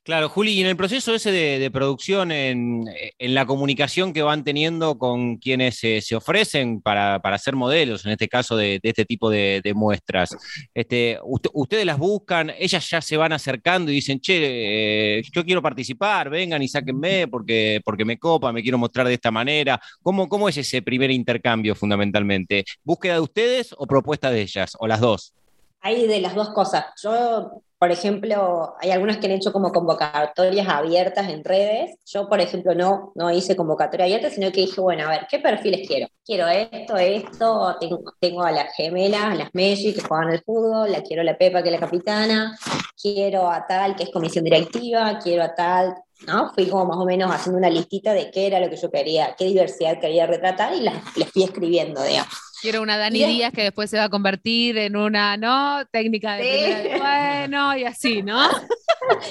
Claro, 0.02 0.28
Juli, 0.28 0.52
y 0.52 0.60
en 0.60 0.66
el 0.66 0.76
proceso 0.76 1.14
ese 1.14 1.32
de, 1.32 1.70
producción, 1.70 2.30
en, 2.32 2.84
la 3.18 3.46
comunicación 3.46 4.12
que 4.12 4.22
van 4.22 4.44
teniendo 4.44 4.98
con 4.98 5.36
quienes 5.36 5.78
se 5.78 6.16
ofrecen 6.16 6.80
para, 6.80 7.20
para, 7.20 7.38
ser 7.38 7.56
modelos, 7.56 8.04
en 8.04 8.12
este 8.12 8.28
caso 8.28 8.56
de, 8.56 8.80
este 8.82 9.04
tipo 9.04 9.30
de, 9.30 9.72
muestras, 9.74 10.36
este, 10.74 11.18
ustedes 11.52 11.86
las 11.86 11.98
buscan, 11.98 12.52
ellas 12.58 12.88
ya 12.88 13.00
se 13.00 13.16
van 13.16 13.32
acercando 13.32 13.90
y 13.90 13.94
dicen, 13.94 14.20
che, 14.20 15.18
eh, 15.18 15.22
yo 15.32 15.44
quiero 15.44 15.62
participar, 15.62 16.30
vengan 16.30 16.62
y 16.62 16.68
sáquenme 16.68 17.28
porque, 17.28 17.80
porque 17.84 18.04
me 18.04 18.18
copa, 18.18 18.52
me 18.52 18.62
quiero 18.62 18.78
mostrar 18.78 19.06
de 19.06 19.14
esta 19.14 19.30
manera. 19.30 19.80
¿Cómo, 20.02 20.28
¿Cómo 20.28 20.48
es 20.48 20.56
ese 20.56 20.82
primer 20.82 21.10
intercambio 21.10 21.74
fundamentalmente? 21.74 22.64
¿Búsqueda 22.84 23.14
de 23.14 23.20
ustedes 23.20 23.74
o 23.78 23.86
propuesta 23.86 24.30
de 24.30 24.42
ellas, 24.42 24.76
o 24.78 24.86
las 24.86 25.00
dos? 25.00 25.34
Hay 25.82 26.06
de 26.06 26.20
las 26.20 26.34
dos 26.34 26.50
cosas. 26.50 26.86
Yo 27.02 27.62
por 27.82 27.90
ejemplo, 27.90 28.76
hay 28.78 28.92
algunas 28.92 29.16
que 29.16 29.26
han 29.26 29.32
hecho 29.32 29.52
como 29.52 29.72
convocatorias 29.72 30.68
abiertas 30.68 31.28
en 31.28 31.42
redes. 31.42 31.96
Yo, 32.06 32.28
por 32.28 32.38
ejemplo, 32.38 32.76
no, 32.76 33.10
no 33.16 33.28
hice 33.32 33.56
convocatoria 33.56 34.04
abierta, 34.04 34.30
sino 34.30 34.52
que 34.52 34.60
dije, 34.60 34.80
bueno, 34.80 35.04
a 35.04 35.10
ver, 35.10 35.26
¿qué 35.28 35.40
perfiles 35.40 35.88
quiero? 35.88 36.06
Quiero 36.24 36.46
esto, 36.46 36.96
esto, 36.96 37.76
tengo, 37.80 38.04
tengo 38.20 38.44
a 38.44 38.52
las 38.52 38.72
gemelas, 38.76 39.24
a 39.24 39.34
las 39.34 39.48
Messi 39.52 39.92
que 39.92 40.00
juegan 40.00 40.30
al 40.30 40.44
fútbol, 40.44 40.92
la 40.92 41.02
quiero 41.02 41.22
a 41.22 41.24
la 41.24 41.36
Pepa 41.36 41.60
que 41.60 41.70
es 41.70 41.74
la 41.74 41.80
capitana, 41.80 42.56
quiero 42.96 43.50
a 43.50 43.66
tal 43.66 43.96
que 43.96 44.04
es 44.04 44.10
comisión 44.10 44.44
directiva, 44.44 45.18
quiero 45.18 45.42
a 45.42 45.52
tal, 45.52 45.92
¿no? 46.24 46.52
Fui 46.54 46.68
como 46.68 46.84
más 46.84 46.98
o 46.98 47.04
menos 47.04 47.34
haciendo 47.34 47.58
una 47.58 47.68
listita 47.68 48.12
de 48.12 48.30
qué 48.30 48.46
era 48.46 48.60
lo 48.60 48.70
que 48.70 48.76
yo 48.76 48.92
quería, 48.92 49.34
qué 49.36 49.46
diversidad 49.46 49.98
quería 49.98 50.28
retratar 50.28 50.72
y 50.72 50.82
las, 50.82 51.16
les 51.16 51.28
fui 51.32 51.42
escribiendo, 51.42 52.00
digamos. 52.00 52.51
Quiero 52.62 52.80
una 52.80 52.96
Dani 52.96 53.24
Díaz 53.24 53.52
que 53.52 53.64
después 53.64 53.90
se 53.90 53.98
va 53.98 54.04
a 54.04 54.08
convertir 54.08 54.78
en 54.78 54.96
una, 54.96 55.36
¿no? 55.36 55.84
Técnica 55.90 56.36
de 56.36 56.94
bueno 56.96 57.76
y 57.76 57.84
así, 57.84 58.22
¿no? 58.22 58.48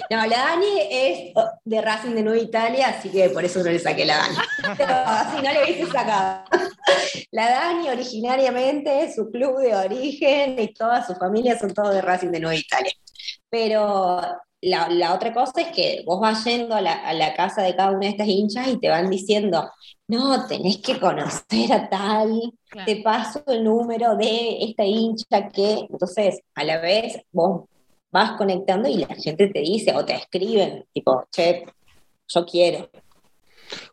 No, 0.09 0.25
la 0.25 0.37
Dani 0.37 0.81
es 0.91 1.33
de 1.63 1.81
Racing 1.81 2.11
de 2.11 2.23
Nueva 2.23 2.41
Italia, 2.41 2.89
así 2.89 3.09
que 3.09 3.29
por 3.29 3.45
eso 3.45 3.63
no 3.63 3.71
le 3.71 3.79
saqué 3.79 4.03
la 4.03 4.17
Dani. 4.17 4.35
Pero 4.77 4.93
si 5.31 5.41
no 5.41 5.53
le 5.53 5.63
hubiese 5.63 5.91
sacado. 5.91 6.43
La 7.31 7.49
Dani 7.49 7.87
originariamente, 7.87 9.13
su 9.13 9.31
club 9.31 9.59
de 9.59 9.73
origen 9.73 10.59
y 10.59 10.73
toda 10.73 11.05
su 11.05 11.15
familia 11.15 11.57
son 11.57 11.73
todos 11.73 11.93
de 11.93 12.01
Racing 12.01 12.27
de 12.27 12.41
Nueva 12.41 12.55
Italia. 12.55 12.91
Pero 13.51 14.19
la, 14.61 14.89
la, 14.89 15.13
otra 15.13 15.33
cosa 15.33 15.61
es 15.61 15.67
que 15.75 16.03
vos 16.05 16.19
vas 16.19 16.43
yendo 16.45 16.73
a 16.73 16.81
la, 16.81 16.93
a 16.93 17.13
la, 17.13 17.33
casa 17.33 17.61
de 17.61 17.75
cada 17.75 17.91
una 17.91 17.99
de 17.99 18.09
estas 18.09 18.27
hinchas 18.27 18.67
y 18.69 18.79
te 18.79 18.89
van 18.89 19.09
diciendo, 19.09 19.69
no, 20.07 20.47
tenés 20.47 20.77
que 20.77 20.99
conocer 20.99 21.73
a 21.73 21.89
tal, 21.89 22.53
te 22.85 23.01
paso 23.03 23.43
el 23.47 23.63
número 23.63 24.15
de 24.15 24.63
esta 24.63 24.85
hincha 24.85 25.49
que, 25.53 25.85
entonces, 25.89 26.39
a 26.55 26.63
la 26.63 26.79
vez 26.79 27.21
vos 27.31 27.65
vas 28.11 28.33
conectando 28.37 28.87
y 28.89 28.97
la 28.97 29.15
gente 29.15 29.47
te 29.47 29.59
dice 29.59 29.93
o 29.93 30.05
te 30.05 30.15
escriben, 30.15 30.85
tipo, 30.93 31.25
che, 31.31 31.65
yo 32.27 32.45
quiero. 32.45 32.89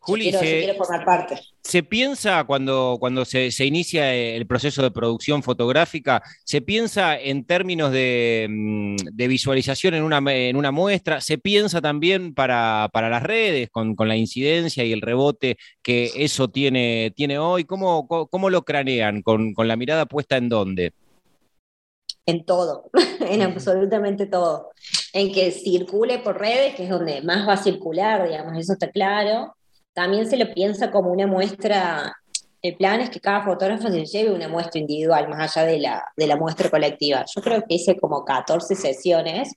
Juli, 0.01 0.31
se, 0.31 0.73
formar 0.75 1.05
parte. 1.05 1.39
¿Se 1.61 1.83
piensa 1.83 2.43
cuando, 2.45 2.97
cuando 2.99 3.25
se, 3.25 3.49
inicia 3.65 4.13
el 4.13 4.47
proceso 4.47 4.81
de 4.81 4.91
producción 4.91 5.43
fotográfica, 5.43 6.23
se 6.43 6.61
piensa 6.61 7.17
en 7.17 7.45
términos 7.45 7.91
de, 7.91 8.47
mm, 8.49 8.95
visualización 9.15 9.93
en 9.93 10.03
una, 10.03 10.17
en 10.33 10.55
una, 10.55 10.71
muestra? 10.71 11.21
¿Se 11.21 11.37
piensa 11.37 11.81
también 11.81 12.33
para, 12.33 12.89
las 12.93 13.23
redes, 13.23 13.69
con, 13.69 13.95
la 13.99 14.15
incidencia 14.15 14.83
y 14.83 14.93
el 14.93 15.01
rebote 15.01 15.57
que 15.81 16.11
eso 16.15 16.47
tiene, 16.49 17.13
tiene 17.15 17.37
hoy? 17.37 17.65
¿Cómo, 17.65 18.07
cómo, 18.07 18.49
lo 18.49 18.63
cranean? 18.63 19.21
¿Con, 19.21 19.53
¿Con 19.53 19.67
la 19.67 19.75
mirada 19.75 20.05
puesta 20.05 20.37
en 20.37 20.49
dónde? 20.49 20.93
en 22.25 22.45
todo, 22.45 22.89
en 23.21 23.41
absolutamente 23.41 24.27
todo. 24.27 24.69
En 25.13 25.33
que 25.33 25.51
circule 25.51 26.19
por 26.19 26.39
redes, 26.39 26.75
que 26.75 26.83
es 26.83 26.89
donde 26.89 27.21
más 27.21 27.47
va 27.47 27.53
a 27.53 27.63
circular, 27.63 28.27
digamos, 28.27 28.57
eso 28.57 28.73
está 28.73 28.91
claro 28.91 29.55
también 29.99 30.29
se 30.29 30.37
lo 30.37 30.53
piensa 30.53 30.91
como 30.91 31.11
una 31.11 31.27
muestra, 31.27 32.15
el 32.61 32.77
plan 32.77 33.01
es 33.01 33.09
que 33.09 33.19
cada 33.19 33.43
fotógrafo 33.43 33.89
se 33.89 34.05
lleve 34.05 34.31
una 34.31 34.47
muestra 34.47 34.79
individual, 34.79 35.27
más 35.27 35.57
allá 35.57 35.67
de 35.67 35.77
la, 35.77 36.05
de 36.15 36.25
la 36.25 36.37
muestra 36.37 36.69
colectiva. 36.69 37.25
Yo 37.35 37.41
creo 37.41 37.65
que 37.67 37.75
hice 37.75 37.97
como 37.97 38.23
14 38.23 38.75
sesiones 38.75 39.51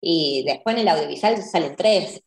y 0.00 0.42
después 0.44 0.74
en 0.74 0.82
el 0.82 0.88
audiovisual 0.88 1.40
salen 1.40 1.76
tres, 1.76 2.20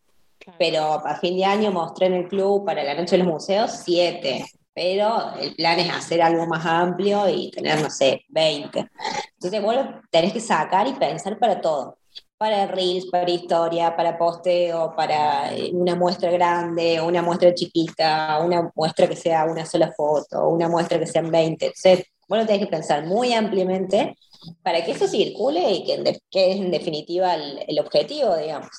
pero 0.57 1.05
a 1.05 1.15
fin 1.15 1.35
de 1.35 1.43
año 1.43 1.69
mostré 1.69 2.05
en 2.05 2.13
el 2.13 2.29
club 2.29 2.65
para 2.65 2.81
la 2.81 2.93
noche 2.93 3.17
de 3.17 3.23
los 3.23 3.33
museos 3.33 3.71
siete. 3.83 4.45
pero 4.73 5.33
el 5.37 5.53
plan 5.55 5.79
es 5.79 5.89
hacer 5.89 6.21
algo 6.21 6.45
más 6.45 6.65
amplio 6.65 7.27
y 7.27 7.51
tener, 7.51 7.81
no 7.81 7.89
sé, 7.89 8.21
20. 8.29 8.89
Entonces 9.33 9.61
vos 9.61 9.75
lo 9.75 10.01
tenés 10.09 10.31
que 10.31 10.39
sacar 10.39 10.87
y 10.87 10.93
pensar 10.93 11.37
para 11.37 11.59
todo. 11.59 11.97
Para 12.39 12.65
reels, 12.65 13.05
para 13.07 13.29
historia, 13.29 13.95
para 13.95 14.17
posteo, 14.17 14.93
para 14.95 15.53
eh, 15.53 15.69
una 15.73 15.93
muestra 15.93 16.31
grande, 16.31 16.99
una 17.01 17.21
muestra 17.21 17.53
chiquita, 17.53 18.39
una 18.43 18.71
muestra 18.75 19.07
que 19.07 19.15
sea 19.15 19.43
una 19.43 19.65
sola 19.65 19.91
foto, 19.91 20.47
una 20.47 20.67
muestra 20.67 20.97
que 20.97 21.05
sean 21.05 21.29
20. 21.29 21.65
Entonces, 21.65 22.05
vos 22.27 22.39
lo 22.39 22.45
tenés 22.47 22.61
que 22.61 22.71
pensar 22.71 23.05
muy 23.05 23.33
ampliamente 23.33 24.15
para 24.63 24.83
que 24.83 24.91
eso 24.91 25.07
circule 25.07 25.69
y 25.69 25.83
que, 25.83 26.19
es 26.31 26.55
en 26.55 26.71
definitiva 26.71 27.35
el 27.35 27.79
objetivo, 27.79 28.35
digamos 28.37 28.69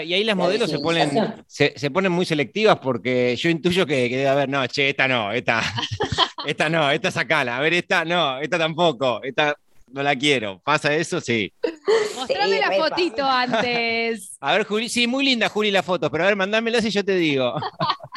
y 0.00 0.14
ahí 0.14 0.24
las 0.24 0.36
modelos 0.36 0.70
se 0.70 0.78
ponen, 0.78 1.10
se, 1.46 1.90
ponen 1.90 2.12
muy 2.12 2.24
selectivas 2.24 2.78
porque 2.78 3.36
yo 3.36 3.50
intuyo 3.50 3.84
que, 3.84 4.08
debe 4.08 4.28
haber, 4.28 4.48
no, 4.48 4.66
che, 4.66 4.90
esta 4.90 5.08
no, 5.08 5.32
esta, 5.32 5.62
esta 6.46 6.68
no, 6.68 6.90
esta 6.90 7.10
sacala, 7.10 7.56
a 7.56 7.60
ver, 7.60 7.74
esta 7.74 8.04
no, 8.04 8.38
esta 8.38 8.58
tampoco, 8.58 9.20
esta 9.22 9.56
no 9.92 10.02
la 10.02 10.16
quiero. 10.16 10.60
¿Pasa 10.64 10.94
eso? 10.94 11.20
Sí. 11.20 11.52
Mostrame 12.16 12.58
la 12.60 12.72
fotito 12.72 13.24
antes. 13.24 14.36
A 14.40 14.52
ver, 14.52 14.66
Juli, 14.66 14.88
sí, 14.88 15.06
muy 15.06 15.24
linda, 15.24 15.48
Juli, 15.48 15.70
la 15.70 15.82
foto, 15.82 16.10
pero 16.10 16.24
a 16.24 16.26
ver, 16.26 16.36
mandámelas 16.36 16.84
y 16.84 16.90
yo 16.90 17.04
te 17.04 17.14
digo. 17.16 17.54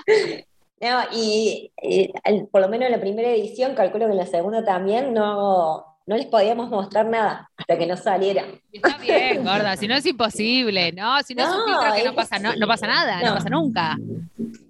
No, 0.81 1.01
y, 1.13 1.71
y 1.81 2.13
por 2.51 2.61
lo 2.61 2.67
menos 2.67 2.87
en 2.87 2.91
la 2.91 2.99
primera 2.99 3.29
edición, 3.29 3.75
calculo 3.75 4.05
que 4.05 4.11
en 4.11 4.17
la 4.17 4.25
segunda 4.27 4.63
también, 4.63 5.13
no, 5.13 5.95
no 6.05 6.17
les 6.17 6.25
podíamos 6.27 6.69
mostrar 6.69 7.05
nada 7.05 7.49
hasta 7.57 7.77
que 7.77 7.87
no 7.87 7.97
saliera. 7.97 8.45
Está 8.71 8.97
bien, 8.97 9.43
gorda, 9.43 9.75
si 9.77 9.87
no 9.87 9.95
es 9.95 10.05
imposible, 10.05 10.91
¿no? 10.91 11.21
Si 11.23 11.33
no, 11.33 11.43
es 11.43 11.49
un 11.49 11.65
filtro 11.65 11.95
que 11.95 12.03
no 12.03 12.13
pasa, 12.13 12.37
no, 12.39 12.67
pasa 12.67 12.87
nada, 12.87 13.21
no. 13.21 13.35
pasa 13.35 13.49
nunca. 13.49 13.97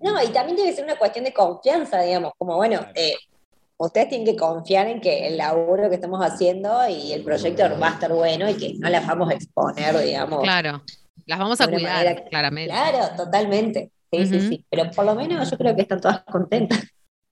No, 0.02 0.24
y 0.24 0.28
también 0.28 0.56
debe 0.56 0.74
ser 0.74 0.86
una 0.86 0.96
cuestión 0.96 1.26
de 1.26 1.34
confianza, 1.34 2.02
digamos, 2.02 2.34
como 2.38 2.56
bueno, 2.56 2.86
eh, 2.94 3.16
ustedes 3.78 4.10
tienen 4.10 4.26
que 4.26 4.36
confiar 4.36 4.88
en 4.88 5.02
que 5.02 5.28
el 5.28 5.38
laburo 5.38 5.90
que 5.90 5.96
estamos 5.96 6.22
haciendo 6.22 6.88
y 6.88 7.12
el 7.12 7.24
proyecto 7.24 7.64
va 7.80 7.90
a 7.90 7.92
estar 7.92 8.12
bueno 8.12 8.50
y 8.50 8.56
que 8.56 8.74
no 8.80 8.90
las 8.90 9.06
vamos 9.06 9.30
a 9.30 9.34
exponer, 9.34 9.98
digamos. 10.00 10.42
Claro, 10.42 10.84
las 11.26 11.40
vamos 11.40 11.60
a 11.62 11.68
cuidar, 11.68 12.26
claramente. 12.30 12.72
Claro, 12.72 13.16
totalmente. 13.16 13.92
Sí, 14.12 14.28
sí, 14.28 14.40
sí. 14.42 14.66
Pero 14.70 14.90
por 14.92 15.06
lo 15.06 15.16
menos 15.16 15.50
yo 15.50 15.58
creo 15.58 15.76
que 15.76 15.82
están 15.82 16.00
todas 16.00 16.24
contentas. 16.24 16.80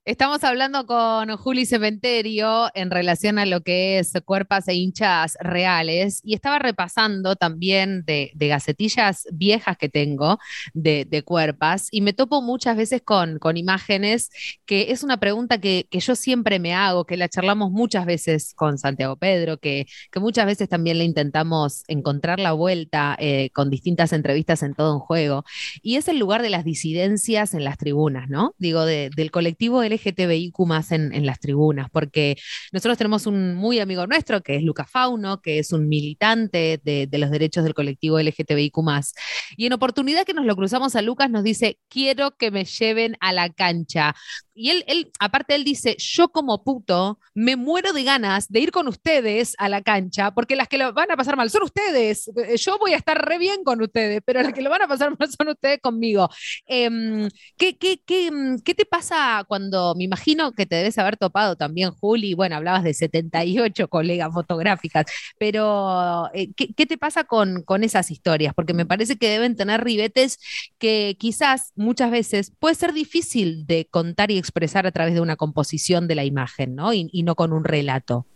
Estamos 0.06 0.44
hablando 0.44 0.84
con 0.84 1.34
Juli 1.34 1.64
Cementerio 1.64 2.68
en 2.74 2.90
relación 2.90 3.38
a 3.38 3.46
lo 3.46 3.62
que 3.62 3.98
es 3.98 4.12
cuerpas 4.26 4.68
e 4.68 4.74
hinchas 4.74 5.38
reales 5.40 6.20
y 6.22 6.34
estaba 6.34 6.58
repasando 6.58 7.36
también 7.36 8.04
de, 8.04 8.30
gacetillas 8.34 9.26
viejas 9.32 9.78
que 9.78 9.88
tengo 9.88 10.38
de, 10.74 11.22
cuerpas 11.24 11.88
y 11.90 12.02
me 12.02 12.12
topo 12.12 12.42
muchas 12.42 12.76
veces 12.76 13.00
con, 13.00 13.40
imágenes 13.56 14.28
que 14.66 14.90
es 14.90 15.04
una 15.04 15.16
pregunta 15.16 15.56
que, 15.56 15.88
yo 15.90 16.14
siempre 16.16 16.58
me 16.58 16.74
hago, 16.74 17.06
que 17.06 17.16
la 17.16 17.30
charlamos 17.30 17.70
muchas 17.70 18.04
veces 18.04 18.52
con 18.54 18.76
Santiago 18.76 19.16
Pedro, 19.16 19.56
que, 19.56 19.86
muchas 20.16 20.44
veces 20.44 20.68
también 20.68 20.98
le 20.98 21.04
intentamos 21.04 21.82
encontrar 21.88 22.40
la 22.40 22.52
vuelta 22.52 23.16
eh, 23.18 23.48
con 23.54 23.70
distintas 23.70 24.12
entrevistas 24.12 24.62
en 24.62 24.74
todo 24.74 24.92
un 24.92 25.00
juego 25.00 25.44
y 25.80 25.96
es 25.96 26.08
el 26.08 26.18
lugar 26.18 26.42
de 26.42 26.50
las 26.50 26.64
disidencias 26.64 27.54
en 27.54 27.64
las 27.64 27.78
tribunas, 27.78 28.28
¿no? 28.28 28.54
Digo, 28.58 28.84
del 28.84 29.30
colectivo 29.30 29.82
LGTBIQ 29.94 30.58
más 30.66 30.92
en, 30.92 31.24
las 31.26 31.40
tribunas, 31.40 31.88
porque 31.90 32.36
nosotros 32.72 32.98
tenemos 32.98 33.26
un 33.26 33.54
muy 33.54 33.80
amigo 33.80 34.06
nuestro 34.06 34.42
que 34.42 34.56
es 34.56 34.62
Luca 34.62 34.84
Fauno, 34.84 35.40
que 35.40 35.58
es 35.58 35.72
un 35.72 35.88
militante 35.88 36.80
de, 36.82 37.08
los 37.18 37.30
derechos 37.30 37.64
del 37.64 37.74
colectivo 37.74 38.18
LGTBIQ 38.18 38.78
más. 38.82 39.14
Y 39.56 39.66
en 39.66 39.72
oportunidad 39.72 40.24
que 40.24 40.34
nos 40.34 40.44
lo 40.44 40.56
cruzamos 40.56 40.96
a 40.96 41.02
Lucas, 41.02 41.30
nos 41.30 41.44
dice, 41.44 41.78
quiero 41.88 42.36
que 42.36 42.50
me 42.50 42.64
lleven 42.64 43.16
a 43.20 43.32
la 43.32 43.48
cancha 43.50 44.14
y 44.54 44.70
él, 44.70 44.84
él, 44.86 45.10
aparte, 45.18 45.54
él 45.56 45.64
dice, 45.64 45.96
yo 45.98 46.28
como 46.28 46.62
puto 46.62 47.18
me 47.34 47.56
muero 47.56 47.92
de 47.92 48.04
ganas 48.04 48.48
de 48.48 48.60
ir 48.60 48.70
con 48.70 48.86
ustedes 48.86 49.56
a 49.58 49.68
la 49.68 49.82
cancha, 49.82 50.30
porque 50.30 50.54
las 50.54 50.68
que 50.68 50.78
lo 50.78 50.92
van 50.92 51.10
a 51.10 51.16
pasar 51.16 51.36
mal 51.36 51.50
son 51.50 51.64
ustedes. 51.64 52.28
Eh, 52.36 52.56
yo 52.56 52.78
voy 52.78 52.92
a 52.92 52.96
estar 52.96 53.18
re 53.26 53.38
bien 53.38 53.64
con 53.64 53.82
ustedes, 53.82 54.22
pero 54.24 54.42
las 54.42 54.52
que 54.52 54.62
lo 54.62 54.70
van 54.70 54.82
a 54.82 54.88
pasar 54.88 55.10
mal 55.18 55.28
son 55.28 55.48
ustedes 55.48 55.80
conmigo. 55.80 56.28
Em, 56.66 57.28
¿qué, 57.56 57.76
qué, 57.76 58.00
qué, 58.06 58.30
mm, 58.30 58.60
qué, 58.60 58.74
te 58.74 58.86
pasa 58.86 59.44
cuando, 59.48 59.94
me 59.96 60.04
imagino 60.04 60.52
que 60.52 60.66
te 60.66 60.76
debes 60.76 60.98
haber 60.98 61.16
topado 61.16 61.56
también, 61.56 61.90
Juli, 61.90 62.34
bueno, 62.34 62.56
hablabas 62.56 62.84
de 62.84 62.94
78 62.94 63.88
colegas 63.88 64.32
fotográficas, 64.32 65.06
pero 65.38 66.30
eh, 66.32 66.52
¿qué, 66.56 66.72
¿qué, 66.74 66.86
te 66.86 66.96
pasa 66.98 67.24
con, 67.24 67.62
con 67.62 67.82
esas 67.82 68.10
historias? 68.12 68.54
Porque 68.54 68.74
me 68.74 68.86
parece 68.86 69.16
que 69.16 69.28
deben 69.28 69.56
tener 69.56 69.82
ribetes 69.82 70.38
que 70.78 71.16
quizás 71.18 71.72
muchas 71.74 72.10
veces 72.12 72.52
puede 72.60 72.76
ser 72.76 72.92
difícil 72.92 73.66
de 73.66 73.86
contar 73.90 74.30
y 74.30 74.43
expresar 74.44 74.86
a 74.86 74.92
través 74.92 75.14
de 75.14 75.20
una 75.20 75.36
composición 75.36 76.06
de 76.06 76.14
la 76.14 76.24
imagen, 76.24 76.74
¿no? 76.74 76.92
Y, 76.92 77.22
no 77.22 77.34
con 77.34 77.52
un 77.52 77.64
relato. 77.64 78.26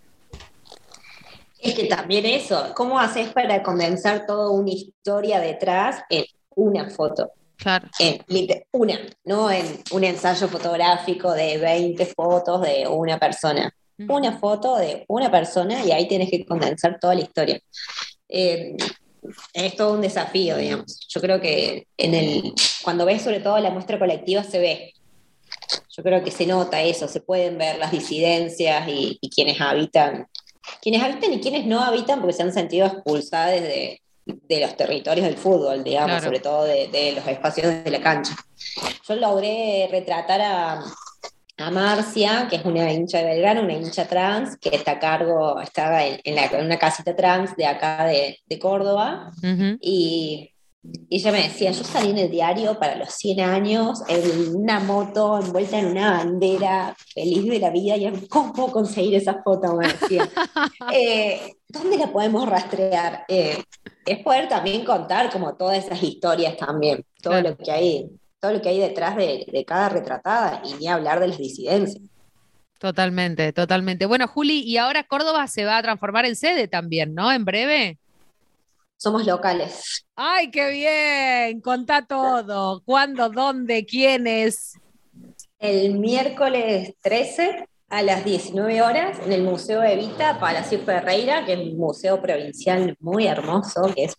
Es 1.61 1.75
que 1.75 1.85
también 1.85 2.25
eso, 2.25 2.73
¿cómo 2.75 2.99
haces 2.99 3.29
para 3.29 3.63
condensar 3.63 4.27
toda 4.27 4.51
una 4.51 4.71
historia 4.71 5.41
detrás 5.41 6.03
en 6.09 6.25
una 6.55 6.89
foto? 6.89 7.33
Claro. 7.57 7.89
En, 7.99 8.25
una, 8.73 8.99
no 9.25 9.51
en 9.51 9.83
un 9.91 10.05
ensayo 10.05 10.49
fotográfico 10.49 11.33
de 11.33 11.59
20 11.59 12.07
fotos 12.07 12.63
de 12.63 12.87
una 12.89 13.19
persona. 13.19 13.71
Una 14.09 14.39
foto 14.39 14.77
de 14.77 15.05
una 15.09 15.29
persona 15.29 15.85
y 15.85 15.91
ahí 15.91 16.07
tienes 16.07 16.31
que 16.31 16.47
condensar 16.47 16.99
toda 17.01 17.17
la 17.17 17.23
historia. 17.23 17.61
Eh, 18.29 18.77
es 19.53 19.77
todo 19.77 19.95
un 19.95 20.01
desafío, 20.01 20.57
digamos. 20.57 21.07
Yo 21.09 21.21
creo 21.21 21.41
que 21.41 21.89
en 21.97 22.15
el, 22.15 22.55
cuando 22.85 23.05
ves 23.05 23.23
sobre 23.23 23.41
todo 23.41 23.59
la 23.59 23.71
muestra 23.71 23.99
colectiva 23.99 24.45
se 24.45 24.61
ve 24.61 24.93
yo 25.99 26.05
creo 26.05 26.23
que 26.23 26.31
se 26.31 26.47
nota 26.47 26.81
eso, 26.81 27.09
se 27.09 27.21
pueden 27.21 27.59
ver 27.59 27.77
las 27.77 27.91
disidencias 27.91 28.87
y, 28.87 29.19
quienes 29.35 29.61
habitan, 29.61 30.29
quienes 30.81 31.03
habitan 31.03 31.33
y 31.33 31.41
quienes 31.41 31.67
no 31.67 31.83
habitan 31.83 32.21
porque 32.21 32.35
se 32.35 32.45
han 32.45 32.53
sentido 32.53 32.87
expulsadas 32.87 33.61
de, 33.61 34.01
de 34.25 34.61
los 34.61 34.77
territorios 34.77 35.27
del 35.27 35.37
fútbol, 35.37 35.83
digamos, 35.83 36.23
sobre 36.23 36.39
todo 36.39 36.63
de, 36.63 37.13
los 37.17 37.27
espacios 37.27 37.83
de 37.83 37.91
la 37.91 38.01
cancha. 38.01 38.37
Yo 39.09 39.17
logré 39.17 39.89
retratar 39.91 40.41
a, 40.41 40.85
a 41.57 41.71
Marcia, 41.73 42.47
que 42.49 42.55
es 42.55 42.65
una 42.65 42.93
hincha 42.93 43.19
de 43.19 43.25
Belgrano, 43.25 43.63
una 43.63 43.73
hincha 43.73 44.07
trans, 44.07 44.57
que 44.57 44.69
está 44.69 44.93
a 44.93 44.99
cargo, 45.01 45.61
estaba 45.61 46.05
en, 46.05 46.65
una 46.65 46.79
casita 46.79 47.17
trans 47.17 47.57
de 47.57 47.67
acá 47.67 48.05
de, 48.05 48.39
Córdoba, 48.61 49.33
y 49.81 50.53
y 51.09 51.17
ella 51.17 51.33
me 51.33 51.43
decía, 51.43 51.71
yo 51.71 51.85
salí 51.85 52.11
en 52.11 52.19
el 52.19 52.31
diario 52.31 52.79
para 52.79 52.97
los 52.97 53.13
100 53.15 53.41
años, 53.41 54.03
en 54.09 54.55
una 54.57 54.81
moto, 54.81 55.39
envuelta 55.39 55.79
en 55.79 55.87
una 55.87 56.19
bandera, 56.19 56.95
feliz 57.15 57.45
de 57.47 57.59
la 57.59 57.71
vida, 57.71 57.97
y 57.97 58.27
¿cómo 58.29 58.71
conseguir 58.71 59.15
esa 59.15 59.43
foto? 59.43 59.75
Me 59.75 59.89
decía. 59.89 60.29
Eh, 60.93 61.55
¿Dónde 61.69 61.99
la 61.99 62.11
podemos 62.11 62.49
rastrear? 62.49 63.25
Eh, 63.29 63.63
es 64.07 64.19
poder 64.23 64.49
también 64.49 64.85
contar 64.85 65.31
como 65.31 65.55
todas 65.55 65.85
esas 65.85 66.03
historias 66.03 66.57
también, 66.57 67.05
todo 67.23 67.41
lo 67.43 67.57
que 67.57 67.71
hay, 67.71 68.11
todo 68.41 68.53
lo 68.53 68.63
que 68.63 68.71
hay 68.71 68.79
detrás 68.79 69.17
de, 69.17 69.45
de 69.51 69.65
cada 69.65 69.91
retratada, 69.91 70.63
y 70.65 70.75
ni 70.75 70.89
hablar 70.89 71.21
de 71.21 71.29
las 71.29 71.39
disidencias. 71.39 72.03
Totalmente, 72.79 73.53
totalmente. 73.53 74.07
Bueno, 74.07 74.29
Juli, 74.29 74.61
y 74.61 74.77
ahora 74.77 75.05
Córdoba 75.05 75.47
se 75.47 75.65
va 75.65 75.79
a 75.79 75.83
transformar 75.83 76.25
en 76.25 76.37
sede 76.37 76.69
también, 76.69 77.15
¿no? 77.15 77.31
En 77.33 77.45
breve 77.45 77.99
somos 78.99 79.25
locales. 79.27 80.05
¡Ay, 80.17 80.51
qué 80.51 80.71
bien! 80.71 81.61
Contá 81.61 82.05
todo. 82.05 82.83
¿Cuándo, 82.85 83.31
dónde, 83.31 83.87
quiénes? 83.87 84.75
El 85.59 85.99
miércoles 85.99 86.95
13 87.01 87.69
a 87.89 88.03
las 88.03 88.25
19 88.25 88.83
horas 88.83 89.19
en 89.25 89.33
el 89.33 89.43
Museo 89.43 89.83
Evita 89.83 90.39
Palacio 90.39 90.81
Ferreira, 90.81 91.47
que 91.47 91.55
es 91.55 91.59
un 91.61 91.79
museo 91.79 92.21
provincial 92.21 92.97
muy 93.01 93.27
hermoso, 93.27 93.93
que 93.95 94.05
es 94.05 94.17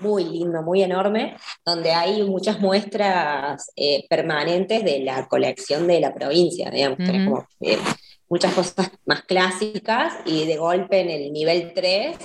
muy 0.00 0.24
lindo, 0.24 0.62
muy 0.62 0.82
enorme, 0.82 1.36
donde 1.64 1.92
hay 1.92 2.22
muchas 2.24 2.60
muestras 2.60 3.70
eh, 3.76 4.04
permanentes 4.08 4.84
de 4.84 5.00
la 5.00 5.26
colección 5.28 5.86
de 5.86 6.00
la 6.00 6.12
provincia, 6.12 6.70
digamos, 6.70 6.98
eh, 7.60 7.78
muchas 8.28 8.52
cosas 8.52 8.90
más 9.06 9.22
clásicas 9.22 10.14
y 10.26 10.46
de 10.46 10.56
golpe 10.56 11.00
en 11.00 11.10
el 11.10 11.32
nivel 11.32 11.72
3 11.74 12.18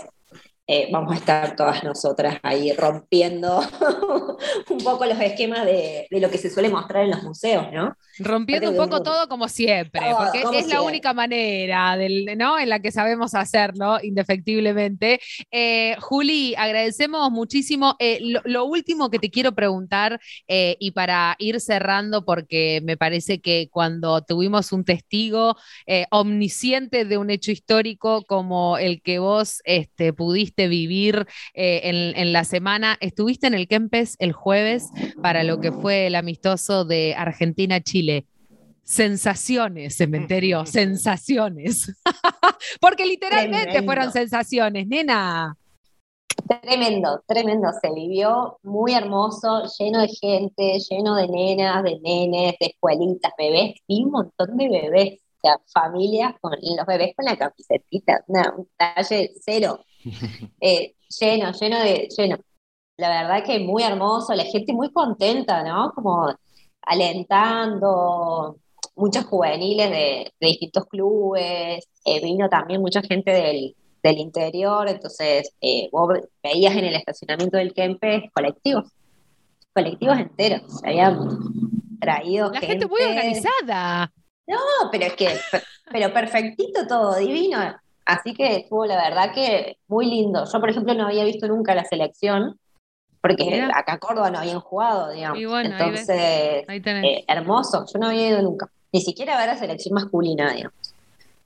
eh, 0.72 0.88
vamos 0.92 1.14
a 1.14 1.16
estar 1.16 1.56
todas 1.56 1.84
nosotras 1.84 2.38
ahí 2.44 2.72
rompiendo 2.74 3.60
un 4.70 4.78
poco 4.84 5.04
los 5.08 5.20
esquemas 5.20 5.66
de, 5.66 6.06
lo 6.12 6.30
que 6.30 6.38
se 6.38 6.52
suele 6.52 6.70
mostrar 6.70 7.06
en 7.06 7.10
los 7.10 7.24
museos, 7.24 7.66
¿no? 7.74 7.98
Rompiendo 8.20 8.70
un 8.70 8.78
poco 8.78 9.02
todo 9.02 9.28
como 9.28 9.48
siempre, 9.48 10.00
porque 10.16 10.44
es 10.60 10.68
la 10.68 10.84
única 10.84 11.12
manera 11.12 11.98
¿no? 12.38 12.60
en 12.60 12.70
la 12.70 12.80
que 12.82 12.92
sabemos 12.92 13.34
hacerlo, 13.34 13.98
indefectiblemente. 14.04 15.20
Eh, 15.50 15.96
Juli, 16.02 16.54
agradecemos 16.56 17.32
muchísimo. 17.32 17.96
Eh, 17.98 18.20
lo, 18.44 18.66
último 18.66 19.10
que 19.10 19.18
te 19.18 19.32
quiero 19.32 19.54
preguntar, 19.54 20.20
y 20.48 20.92
para 20.92 21.36
ir 21.40 21.60
cerrando, 21.62 22.26
porque 22.26 22.82
me 22.84 22.96
parece 22.96 23.42
que 23.42 23.70
cuando 23.72 24.22
tuvimos 24.22 24.72
un 24.72 24.86
testigo 24.86 25.56
omnisciente 26.12 27.06
de 27.06 27.18
un 27.18 27.32
hecho 27.32 27.52
histórico 27.52 28.24
como 28.26 28.78
el 28.78 29.02
que 29.02 29.18
vos 29.18 29.62
este, 29.64 30.14
pudiste 30.14 30.59
vivir 30.68 31.28
eh, 31.54 32.14
en, 32.16 32.34
la 32.34 32.44
semana. 32.44 32.98
Estuviste 33.00 33.48
en 33.48 33.54
el 33.54 33.68
Kempes 33.68 34.16
el 34.20 34.34
jueves 34.34 34.90
para 35.22 35.44
lo 35.44 35.60
que 35.60 35.72
fue 35.72 36.08
el 36.08 36.16
amistoso 36.16 36.86
de 36.86 37.16
Argentina-Chile. 37.18 38.26
sensaciones, 38.84 39.96
cementerio, 39.96 40.66
sensaciones. 40.66 41.96
Porque 42.82 43.06
literalmente 43.06 43.84
fueron 43.84 44.12
sensaciones, 44.12 44.88
nena. 44.88 45.56
Tremendo, 46.48 47.24
tremendo. 47.28 47.70
Se 47.82 47.94
vivió 47.94 48.60
muy 48.64 48.94
hermoso, 48.94 49.64
lleno 49.78 50.02
de 50.02 50.08
gente, 50.08 50.80
lleno 50.90 51.16
de 51.16 51.28
nenas, 51.28 51.84
de 51.84 52.00
nenes, 52.00 52.56
de 52.60 52.68
escuelitas, 52.68 53.32
bebés, 53.38 53.76
y 53.88 54.04
un 54.04 54.12
montón 54.12 54.58
de 54.58 54.70
bebés. 54.70 55.20
O 55.22 55.42
sea, 55.42 55.58
familias 55.74 56.34
con 56.42 56.52
los 56.52 56.86
bebés 56.86 57.14
con 57.16 57.26
la 57.26 57.38
camisetita, 57.38 58.24
un 58.28 58.68
talle 58.78 59.32
cero. 59.42 59.80
Eh, 60.62 60.96
lleno, 61.20 61.52
lleno 61.52 61.80
de, 61.80 62.08
lleno. 62.16 62.38
La 62.98 63.10
verdad 63.10 63.44
que 63.46 63.60
muy 63.60 63.84
hermoso, 63.84 64.34
la 64.34 64.44
gente 64.44 64.74
muy 64.74 64.92
contenta, 64.92 65.64
¿no? 65.64 65.92
Como 65.94 66.34
alentando, 66.82 68.58
muchos 68.96 69.26
juveniles 69.26 69.90
de, 69.90 70.34
distintos 70.40 70.86
clubes, 70.86 71.88
eh, 72.06 72.22
vino 72.22 72.50
también 72.50 72.82
mucha 72.82 73.02
gente 73.02 73.32
del, 73.32 73.76
interior, 74.18 74.90
entonces 74.90 75.54
eh, 75.62 75.88
vos 75.92 76.18
veías 76.42 76.76
en 76.76 76.86
el 76.86 76.96
estacionamiento 76.96 77.58
del 77.58 77.74
Kempe 77.74 78.32
colectivos, 78.34 78.92
colectivos 79.74 80.18
enteros, 80.18 80.80
se 80.80 80.88
habían 80.88 81.20
traído 82.00 82.50
La 82.50 82.60
gente, 82.60 82.88
muy 82.88 83.02
organizada. 83.02 84.12
No, 84.48 84.58
pero 84.92 85.06
es 85.06 85.14
que, 85.14 85.30
pero 85.92 86.12
perfectito 86.12 86.88
todo, 86.88 87.18
divino. 87.18 87.60
Así 88.10 88.34
que 88.34 88.56
estuvo 88.56 88.88
la 88.88 88.96
verdad 88.96 89.32
que 89.36 89.78
muy 89.88 90.08
lindo. 90.08 90.44
Yo, 90.52 90.60
por 90.60 90.68
ejemplo, 90.72 90.96
no 90.96 91.06
había 91.06 91.24
visto 91.26 91.48
nunca 91.48 91.76
la 91.76 91.86
selección, 91.86 92.60
porque 93.22 93.62
acá 93.72 94.00
Córdoba 94.00 94.32
no 94.32 94.40
habían 94.40 94.60
jugado, 94.62 95.12
digamos. 95.12 95.38
Entonces, 95.64 96.10
eh, 96.10 97.24
hermoso, 97.28 97.86
yo 97.86 98.00
no 98.00 98.08
había 98.08 98.30
ido 98.30 98.42
nunca 98.42 98.68
ni 98.92 99.02
siquiera 99.02 99.38
ver 99.38 99.50
la 99.50 99.58
selección 99.58 99.94
masculina, 99.94 100.52
digamos. 100.54 100.96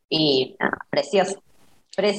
Y 0.07 0.55
nada, 0.57 0.77
precioso. 0.89 1.43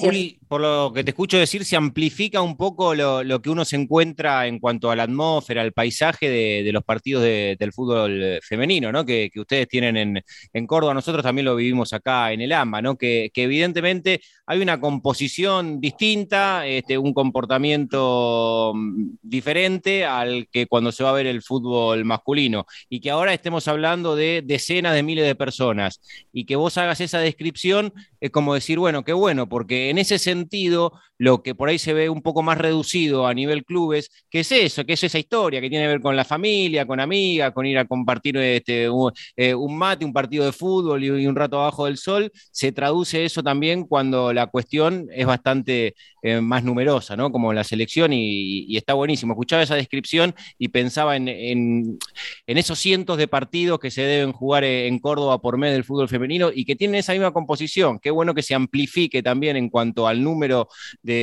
Juli, 0.08 0.38
por 0.54 0.60
lo 0.60 0.92
que 0.94 1.02
te 1.02 1.10
escucho 1.10 1.36
decir, 1.36 1.64
se 1.64 1.74
amplifica 1.74 2.40
un 2.40 2.56
poco 2.56 2.94
lo, 2.94 3.42
que 3.42 3.50
uno 3.50 3.64
se 3.64 3.74
encuentra 3.74 4.46
en 4.46 4.60
cuanto 4.60 4.88
a 4.88 4.94
la 4.94 5.02
atmósfera, 5.02 5.62
al 5.62 5.72
paisaje 5.72 6.30
de, 6.30 6.72
los 6.72 6.84
partidos 6.84 7.24
del 7.24 7.72
fútbol 7.72 8.38
femenino, 8.40 8.92
¿no? 8.92 9.04
Que, 9.04 9.32
ustedes 9.34 9.66
tienen 9.66 10.22
en, 10.52 10.66
Córdoba, 10.68 10.94
nosotros 10.94 11.24
también 11.24 11.46
lo 11.46 11.56
vivimos 11.56 11.92
acá 11.92 12.30
en 12.30 12.40
el 12.40 12.52
AMBA, 12.52 12.82
¿no? 12.82 12.96
Que, 12.96 13.32
evidentemente 13.34 14.20
hay 14.46 14.60
una 14.60 14.78
composición 14.78 15.80
distinta, 15.80 16.64
este, 16.68 16.98
un 16.98 17.12
comportamiento 17.14 18.74
mm, 18.76 19.16
diferente 19.22 20.04
al 20.04 20.46
que 20.52 20.68
cuando 20.68 20.92
se 20.92 21.02
va 21.02 21.10
a 21.10 21.14
ver 21.14 21.26
el 21.26 21.42
fútbol 21.42 22.04
masculino, 22.04 22.64
y 22.88 23.00
que 23.00 23.10
ahora 23.10 23.34
estemos 23.34 23.66
hablando 23.66 24.14
de 24.14 24.40
decenas 24.44 24.94
de 24.94 25.02
miles 25.02 25.26
de 25.26 25.34
personas, 25.34 26.00
y 26.32 26.44
que 26.44 26.54
vos 26.54 26.78
hagas 26.78 27.00
esa 27.00 27.18
descripción, 27.18 27.92
es 28.20 28.30
como 28.30 28.54
decir, 28.54 28.78
bueno, 28.78 29.02
qué 29.04 29.12
bueno, 29.12 29.48
porque 29.48 29.90
en 29.90 29.98
ese 29.98 30.20
sentido, 30.20 30.43
sentido 30.44 30.92
lo 31.24 31.42
que 31.42 31.54
por 31.54 31.70
ahí 31.70 31.78
se 31.78 31.94
ve 31.94 32.10
un 32.10 32.20
poco 32.20 32.42
más 32.42 32.58
reducido 32.58 33.26
a 33.26 33.32
nivel 33.32 33.64
clubes, 33.64 34.10
que 34.28 34.40
es 34.40 34.52
eso, 34.52 34.84
que 34.84 34.92
es 34.92 35.04
esa 35.04 35.18
historia 35.18 35.58
que 35.62 35.70
tiene 35.70 35.86
que 35.86 35.88
ver 35.88 36.00
con 36.02 36.16
la 36.16 36.24
familia, 36.24 36.86
con 36.86 37.00
amigas, 37.00 37.52
con 37.52 37.64
ir 37.64 37.78
a 37.78 37.86
compartir 37.86 38.36
este, 38.36 38.88
eh, 39.36 39.54
un, 39.54 39.78
mate, 39.78 40.04
un 40.04 40.12
partido 40.12 40.44
de 40.44 40.52
fútbol 40.52 41.02
y, 41.02 41.26
un 41.26 41.34
rato 41.34 41.58
abajo 41.58 41.86
del 41.86 41.96
sol, 41.96 42.30
se 42.50 42.72
traduce 42.72 43.24
eso 43.24 43.42
también 43.42 43.84
cuando 43.84 44.34
la 44.34 44.48
cuestión 44.48 45.08
es 45.14 45.24
bastante 45.24 45.94
eh, 46.22 46.42
más 46.42 46.62
numerosa, 46.62 47.16
¿no? 47.16 47.32
Como 47.32 47.54
la 47.54 47.64
selección 47.64 48.12
y, 48.12 48.76
está 48.76 48.92
buenísimo. 48.92 49.32
Escuchaba 49.32 49.62
esa 49.62 49.76
descripción 49.76 50.34
y 50.58 50.68
pensaba 50.68 51.16
en, 51.16 51.28
en, 51.28 51.98
esos 52.46 52.78
cientos 52.78 53.16
de 53.16 53.28
partidos 53.28 53.78
que 53.78 53.90
se 53.90 54.02
deben 54.02 54.32
jugar 54.32 54.64
en 54.64 54.98
Córdoba 54.98 55.40
por 55.40 55.56
medio 55.56 55.74
del 55.74 55.84
fútbol 55.84 56.08
femenino 56.08 56.50
y 56.54 56.66
que 56.66 56.76
tienen 56.76 56.96
esa 56.96 57.12
misma 57.12 57.32
composición. 57.32 57.98
Qué 57.98 58.10
bueno 58.10 58.34
que 58.34 58.42
se 58.42 58.54
amplifique 58.54 59.22
también 59.22 59.56
en 59.56 59.70
cuanto 59.70 60.06
al 60.06 60.22
número 60.22 60.68
de, 61.02 61.13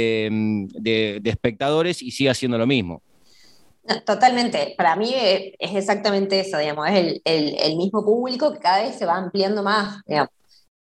espectadores 1.23 2.01
y 2.01 2.11
sigue 2.11 2.29
haciendo 2.29 2.57
lo 2.57 2.67
mismo. 2.67 3.01
Totalmente, 4.05 4.75
para 4.77 4.95
mí 4.95 5.11
es 5.13 5.75
exactamente 5.75 6.39
eso, 6.39 6.57
digamos, 6.59 6.87
es 6.89 7.19
el, 7.25 7.75
mismo 7.77 8.05
público 8.05 8.53
que 8.53 8.59
cada 8.59 8.83
vez 8.83 8.95
se 8.95 9.05
va 9.05 9.15
ampliando 9.15 9.63
más, 9.63 10.01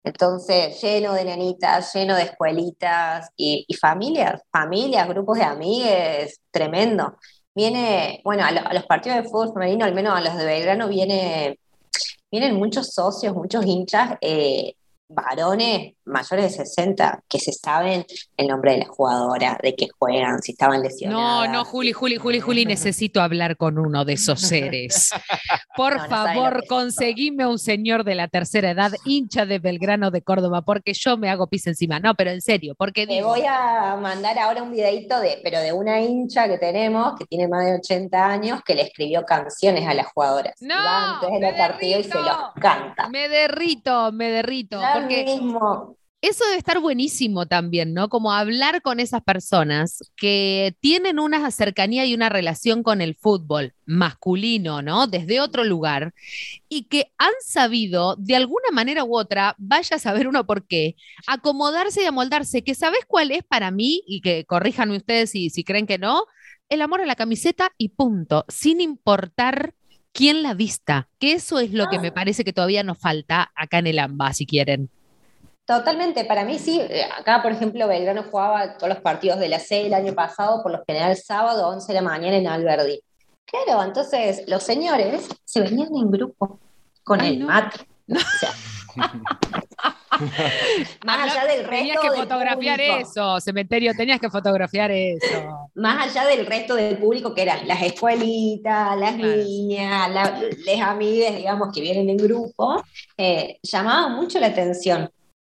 Entonces, 0.03 0.81
lleno 0.81 1.13
de 1.15 1.25
nenitas, 1.25 1.93
lleno 1.95 2.15
de 2.17 2.23
escuelitas 2.23 3.29
y, 3.37 3.67
familias, 3.81 4.41
familias, 4.51 5.09
grupos 5.09 5.39
de 5.39 5.45
amigues, 5.45 6.41
tremendo. 6.51 7.17
Viene, 7.55 8.21
bueno, 8.25 8.45
a, 8.45 8.73
los 8.73 8.87
partidos 8.87 9.19
de 9.19 9.29
fútbol 9.29 9.53
femenino, 9.53 9.85
al 9.85 9.95
menos 9.95 10.17
a 10.17 10.21
los 10.21 10.37
de 10.37 10.45
Belgrano, 10.45 10.89
viene, 10.89 11.59
vienen 12.31 12.57
muchos 12.57 12.93
socios, 12.95 13.35
muchos 13.35 13.65
hinchas 13.67 14.17
eh, 14.21 14.75
varones 15.09 15.95
mayores 16.05 16.57
de 16.57 16.65
60 16.65 17.25
que 17.29 17.39
se 17.39 17.53
saben 17.53 18.05
el 18.37 18.47
nombre 18.47 18.73
de 18.73 18.79
la 18.79 18.87
jugadora, 18.87 19.59
de 19.63 19.75
qué 19.75 19.89
juegan, 19.99 20.41
si 20.41 20.53
estaban 20.53 20.83
lesionados. 20.83 21.49
No, 21.49 21.53
no, 21.53 21.65
Juli, 21.65 21.93
Juli, 21.93 22.17
Juli, 22.17 22.41
Juli, 22.41 22.65
necesito 22.65 23.21
hablar 23.21 23.57
con 23.57 23.79
uno 23.79 24.05
de 24.05 24.15
esos 24.15 24.41
seres. 24.41 25.11
Por 25.77 26.09
favor, 26.09 26.65
conseguime 26.69 27.47
un 27.47 27.59
señor 27.59 28.05
de 28.05 28.15
la 28.15 28.29
tercera 28.29 28.71
edad, 28.71 28.93
hincha 29.05 29.47
de 29.47 29.59
Belgrano 29.59 30.11
de 30.11 30.23
Córdoba, 30.23 30.63
porque 30.63 30.93
yo 30.95 31.17
me 31.17 31.29
hago 31.29 31.49
pis 31.49 31.67
encima. 31.67 32.01
No, 32.01 32.15
pero 32.15 32.31
en 32.31 32.41
serio, 32.41 32.75
porque 32.79 33.07
Te 33.07 33.23
voy 33.23 33.45
a 33.47 33.97
mandar 34.01 34.39
ahora 34.39 34.63
un 34.63 34.71
videito 34.71 35.21
de, 35.21 35.41
pero 35.43 35.61
de 35.61 35.73
una 35.73 36.01
hincha 36.01 36.49
que 36.49 36.59
tenemos, 36.59 37.19
que 37.19 37.25
tiene 37.27 37.49
más 37.49 37.65
de 37.65 37.75
80 37.75 38.27
años, 38.27 38.61
que 38.65 38.75
le 38.75 38.83
escribió 38.83 39.25
canciones 39.25 39.87
a 39.89 39.95
las 39.95 40.07
jugadoras. 40.07 40.55
No, 40.61 40.75
antes 40.77 41.41
de 41.41 41.53
partido 41.53 42.01
y 42.01 42.05
se 42.05 42.15
los 42.15 42.37
canta. 42.61 43.09
Me 43.09 43.29
derrito, 43.29 44.13
me 44.13 44.31
derrito. 44.31 44.81
Porque 45.01 45.25
mismo 45.25 45.97
eso 46.23 46.45
debe 46.47 46.59
estar 46.59 46.81
buenísimo 46.81 47.47
también, 47.47 47.95
¿no? 47.95 48.09
Como 48.09 48.33
hablar 48.33 48.83
con 48.83 49.01
esas 49.01 49.23
personas 49.23 50.11
que 50.17 50.75
tienen 50.81 51.19
una 51.19 51.51
cercanía 51.51 52.05
y 52.05 52.15
una 52.15 52.29
relación 52.29 52.83
con 52.83 53.01
el 53.01 53.15
fútbol 53.15 53.75
masculino, 53.85 54.83
¿no? 54.83 55.07
Desde 55.07 55.41
otro 55.41 55.63
lugar 55.63 56.15
y 56.69 56.85
que 56.85 57.13
han 57.19 57.33
sabido, 57.41 58.17
de 58.17 58.35
alguna 58.35 58.71
manera 58.73 59.05
u 59.05 59.17
otra, 59.17 59.55
vaya 59.59 59.97
a 59.97 60.01
saber 60.01 60.27
uno 60.27 60.47
por 60.47 60.67
qué, 60.67 60.97
acomodarse 61.29 62.03
y 62.03 62.07
amoldarse, 62.07 62.65
que 62.65 62.75
sabes 62.75 63.01
cuál 63.07 63.31
es 63.31 63.45
para 63.45 63.71
mí, 63.71 64.03
y 64.07 64.21
que 64.21 64.45
corríjanme 64.47 64.97
ustedes 64.97 65.31
si, 65.31 65.51
si 65.51 65.65
creen 65.65 65.87
que 65.87 65.99
no, 65.99 66.25
el 66.69 66.83
amor 66.83 67.01
a 67.03 67.07
la 67.07 67.15
camiseta 67.15 67.73
y 67.79 67.91
punto, 67.91 68.45
sin 68.49 68.81
importar 68.81 69.75
quién 70.17 70.43
la 70.43 70.55
vista, 70.55 71.09
que 71.19 71.33
eso 71.33 71.59
es 71.59 71.73
lo 71.73 71.87
que 71.89 71.99
me 71.99 72.09
ah. 72.09 72.15
parece 72.15 72.43
que 72.43 72.53
todavía 72.53 72.83
nos 72.83 72.99
falta 72.99 73.53
acá 73.55 73.79
en 73.79 73.89
el 73.89 73.99
AMBA, 73.99 74.33
si 74.33 74.47
quieren. 74.47 74.91
Totalmente, 75.67 76.25
para 76.25 76.45
mí 76.45 76.59
sí. 76.59 76.81
Eh, 76.81 77.03
acá, 77.19 77.43
por 77.43 77.53
ejemplo, 77.53 77.87
Belgrano 77.87 78.23
jugaba 78.23 78.79
todos 78.79 78.89
los 78.89 79.03
partidos 79.03 79.39
de 79.39 79.49
la 79.49 79.59
C 79.59 79.87
el 79.87 79.95
año 79.95 80.15
pasado, 80.15 80.63
por 80.63 80.73
lo 80.73 80.83
general 80.87 81.17
sábado, 81.17 81.69
11 81.69 81.87
de 81.89 81.95
la 81.95 82.03
mañana 82.03 82.37
en 82.37 82.47
Alberdi. 82.47 83.01
Claro, 83.45 83.83
entonces 83.83 84.45
los 84.49 84.63
señores 84.63 85.29
se 85.45 85.61
venían 85.61 85.95
en 85.95 86.11
grupo 86.11 86.59
con 87.05 87.21
el 87.21 87.41
mate. 87.41 87.87
más 91.05 91.31
allá 91.31 91.47
del 91.47 91.65
resto. 91.65 91.77
Tenías 91.77 91.99
que 92.01 92.11
fotografiar 92.11 92.81
eso, 92.81 93.41
cementerio, 93.41 93.93
tenías 93.95 94.21
que 94.21 94.31
fotografiar 94.31 94.91
eso. 94.91 95.69
Más 95.75 96.09
allá 96.09 96.27
del 96.29 96.47
resto 96.47 96.75
del 96.75 96.99
público 96.99 97.35
que 97.35 97.43
eran 97.43 97.67
las 97.67 97.83
escuelitas, 97.83 98.97
las 98.99 99.17
niñas, 99.17 100.11
las 100.11 100.81
amigas, 100.81 101.37
digamos, 101.37 101.75
que 101.75 101.81
vienen 101.81 102.11
en 102.11 102.17
grupo, 102.17 102.83
eh, 103.17 103.59
llamaba 103.63 104.09
mucho 104.09 104.39
la 104.41 104.49
atención 104.49 105.11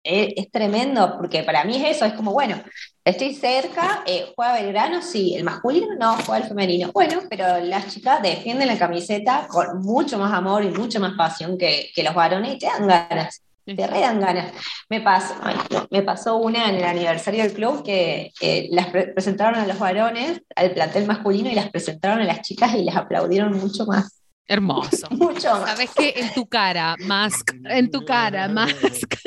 es, 0.07 0.51
tremendo, 0.51 1.15
porque 1.17 1.43
para 1.43 1.63
mí 1.65 1.75
es 1.77 1.97
eso, 1.97 2.05
es 2.05 2.13
como, 2.13 2.31
bueno, 2.31 2.61
estoy 3.03 3.33
cerca, 3.33 4.03
eh, 4.05 4.31
juega 4.35 4.53
Belgrano, 4.53 5.01
sí, 5.01 5.35
el 5.35 5.43
masculino 5.43 5.95
no, 5.99 6.15
juega 6.25 6.37
el 6.37 6.49
femenino. 6.49 6.91
Bueno, 6.93 7.21
pero 7.29 7.59
las 7.59 7.93
chicas 7.93 8.21
defienden 8.21 8.67
la 8.67 8.77
camiseta 8.77 9.47
con 9.47 9.81
mucho 9.81 10.17
más 10.17 10.33
amor 10.33 10.63
y 10.63 10.69
mucha 10.69 10.99
más 10.99 11.13
pasión 11.17 11.57
que, 11.57 11.91
los 11.97 12.15
varones 12.15 12.55
y 12.55 12.57
te 12.59 12.67
dan 12.67 12.87
ganas. 12.87 13.41
Te 13.75 13.87
re 13.87 13.99
dan 13.99 14.19
ganas. 14.21 14.53
Me 14.89 15.01
pasó, 15.01 15.35
me 15.91 16.01
pasó 16.01 16.37
una 16.37 16.69
en 16.69 16.75
el 16.75 16.83
aniversario 16.83 17.43
del 17.43 17.53
club 17.53 17.83
que 17.83 18.31
las 18.71 18.87
presentaron 18.87 19.59
a 19.59 19.67
los 19.67 19.77
varones, 19.77 20.41
al 20.55 20.71
plantel 20.71 21.05
masculino, 21.05 21.49
y 21.49 21.55
las 21.55 21.69
presentaron 21.69 22.21
a 22.21 22.25
las 22.25 22.41
chicas 22.41 22.73
y 22.75 22.83
las 22.83 22.95
aplaudieron 22.95 23.57
mucho 23.57 23.85
más. 23.85 24.17
Hermoso. 24.47 25.07
Mucho 25.11 25.51
más. 25.51 25.71
¿Sabes 25.71 25.89
qué? 25.93 26.13
En 26.15 26.33
tu 26.33 26.47
cara, 26.47 26.95
Mask. 26.99 27.51
En 27.65 27.91
tu 27.91 28.05
cara, 28.05 28.47
Mask. 28.47 29.15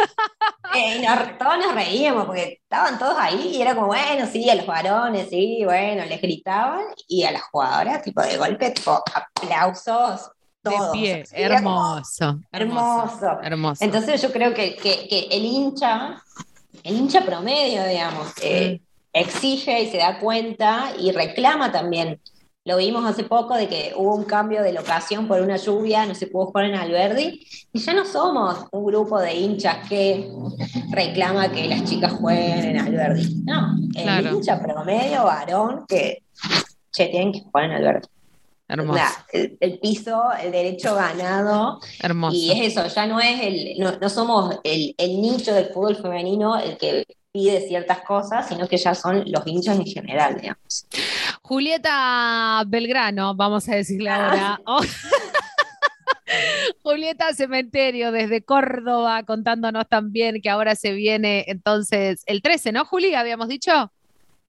Eh, 0.72 1.04
todos 1.36 1.58
nos 1.58 1.74
reíamos 1.74 2.26
porque 2.26 2.60
estaban 2.62 2.96
todos 2.96 3.16
ahí 3.18 3.56
y 3.56 3.60
era 3.60 3.74
como, 3.74 3.88
bueno, 3.88 4.24
sí, 4.30 4.48
a 4.48 4.54
los 4.54 4.66
varones, 4.66 5.28
sí, 5.28 5.62
bueno, 5.64 6.04
les 6.04 6.22
gritaban 6.22 6.84
y 7.08 7.24
a 7.24 7.32
las 7.32 7.42
jugadoras, 7.42 8.02
tipo 8.04 8.22
de 8.22 8.36
golpe, 8.36 8.70
tipo 8.70 9.02
aplausos. 9.12 10.30
Todos. 10.62 10.92
De 10.92 10.98
pie, 10.98 11.24
hermoso, 11.32 12.38
hermoso, 12.52 13.40
hermoso, 13.42 13.84
Entonces 13.84 14.20
yo 14.20 14.30
creo 14.30 14.52
que, 14.52 14.76
que, 14.76 15.26
el 15.30 15.44
hincha, 15.44 16.22
el 16.84 16.96
hincha 16.96 17.22
promedio, 17.24 17.84
digamos, 17.84 18.32
eh, 18.42 18.80
exige 19.12 19.82
y 19.82 19.90
se 19.90 19.98
da 19.98 20.18
cuenta 20.18 20.92
y 20.98 21.12
reclama 21.12 21.72
también 21.72 22.20
lo 22.64 22.76
vimos 22.76 23.06
hace 23.06 23.24
poco 23.24 23.54
de 23.54 23.68
que 23.68 23.92
hubo 23.96 24.14
un 24.14 24.24
cambio 24.24 24.62
de 24.62 24.72
locación 24.72 25.26
por 25.26 25.40
una 25.40 25.56
lluvia, 25.56 26.04
no 26.04 26.14
se 26.14 26.26
pudo 26.26 26.46
jugar 26.46 26.66
en 26.66 26.74
Alberdi, 26.74 27.46
y 27.72 27.78
ya 27.78 27.94
no 27.94 28.04
somos 28.04 28.66
un 28.70 28.84
grupo 28.84 29.18
de 29.18 29.34
hinchas 29.34 29.88
que 29.88 30.30
reclama 30.90 31.50
que 31.50 31.66
las 31.68 31.84
chicas 31.84 32.12
jueguen 32.12 32.64
en 32.64 32.78
Alberdi. 32.78 33.42
No, 33.44 33.76
el 33.94 34.02
Claro. 34.02 34.30
hincha 34.34 34.60
promedio, 34.60 35.24
varón, 35.24 35.86
que 35.88 36.22
che, 36.92 37.06
tienen 37.06 37.32
que 37.32 37.40
jugar 37.40 37.64
en 37.64 37.72
Alberdi. 37.72 38.08
Hermoso, 38.72 38.98
La- 38.98 39.26
el, 39.32 39.56
el 39.60 39.78
piso, 39.80 40.22
el 40.42 40.52
derecho 40.52 40.94
ganado, 40.94 41.80
hermoso. 42.00 42.36
y 42.36 42.50
es 42.52 42.72
eso, 42.76 42.86
ya 42.86 43.06
no 43.06 43.18
es 43.20 43.40
el, 43.42 43.78
no, 43.78 43.98
no 43.98 44.08
somos 44.08 44.58
el, 44.64 44.94
el 44.96 45.20
nicho 45.20 45.52
del 45.52 45.66
fútbol 45.66 45.96
femenino 45.96 46.58
el 46.58 46.78
que 46.78 47.04
pide 47.32 47.60
ciertas 47.66 48.00
cosas, 48.02 48.48
sino 48.48 48.66
que 48.68 48.76
ya 48.76 48.94
son 48.94 49.24
los 49.26 49.46
hinchas 49.46 49.76
en 49.78 49.86
general, 49.86 50.40
digamos. 50.40 50.86
Julieta 51.42 52.62
Belgrano, 52.66 53.34
vamos 53.34 53.68
a 53.68 53.74
decirle 53.74 54.10
ahora. 54.10 54.60
Oh. 54.66 54.80
Julieta 56.82 57.32
Cementerio 57.34 58.12
desde 58.12 58.42
Córdoba 58.42 59.24
contándonos 59.24 59.88
también 59.88 60.40
que 60.40 60.48
ahora 60.48 60.74
se 60.76 60.92
viene 60.92 61.44
entonces 61.48 62.22
el 62.26 62.40
13, 62.42 62.72
¿no, 62.72 62.84
Juli? 62.84 63.14
Habíamos 63.14 63.48
dicho. 63.48 63.92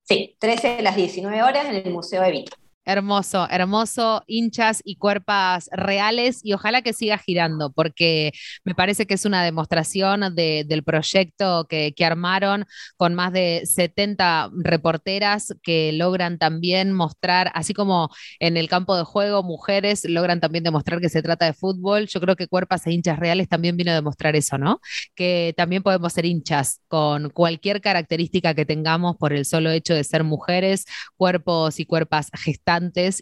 Sí, 0.03 0.35
13 0.39 0.77
de 0.77 0.81
las 0.83 0.95
19 0.95 1.41
horas 1.43 1.65
en 1.65 1.75
el 1.75 1.91
Museo 1.91 2.23
Evita. 2.23 2.55
Hermoso, 2.83 3.47
hermoso, 3.51 4.23
hinchas 4.25 4.81
y 4.83 4.95
cuerpas 4.95 5.69
reales 5.71 6.39
y 6.43 6.53
ojalá 6.53 6.81
que 6.81 6.93
siga 6.93 7.19
girando 7.19 7.71
porque 7.71 8.31
me 8.65 8.73
parece 8.73 9.05
que 9.05 9.13
es 9.13 9.23
una 9.25 9.43
demostración 9.43 10.33
de- 10.35 10.65
del 10.67 10.83
proyecto 10.83 11.67
que, 11.69 11.93
que 11.95 12.05
armaron 12.05 12.65
con 12.97 13.13
más 13.13 13.33
de 13.33 13.61
70 13.67 14.49
reporteras 14.63 15.53
que 15.61 15.91
logran 15.93 16.39
también 16.39 16.91
mostrar, 16.91 17.51
así 17.53 17.73
como 17.75 18.09
en 18.39 18.57
el 18.57 18.67
campo 18.67 18.97
de 18.97 19.03
juego, 19.03 19.43
mujeres 19.43 20.03
logran 20.09 20.39
también 20.39 20.63
demostrar 20.63 20.99
que 20.99 21.09
se 21.09 21.21
trata 21.21 21.45
de 21.45 21.53
fútbol. 21.53 22.07
Yo 22.07 22.19
creo 22.19 22.35
que 22.35 22.47
cuerpas 22.47 22.87
e 22.87 22.91
hinchas 22.93 23.19
reales 23.19 23.47
también 23.47 23.77
vino 23.77 23.91
a 23.91 23.95
demostrar 23.95 24.35
eso, 24.35 24.57
¿no? 24.57 24.81
Que 25.15 25.53
también 25.55 25.83
podemos 25.83 26.13
ser 26.13 26.25
hinchas 26.25 26.81
con 26.87 27.29
cualquier 27.29 27.79
característica 27.79 28.55
que 28.55 28.65
tengamos 28.65 29.17
por 29.17 29.33
el 29.33 29.45
solo 29.45 29.69
hecho 29.69 29.93
de 29.93 30.03
ser 30.03 30.23
mujeres 30.23 30.85
cuerpos 31.15 31.79
y 31.79 31.85
cuerpas 31.85 32.29
gestantes 32.33 32.70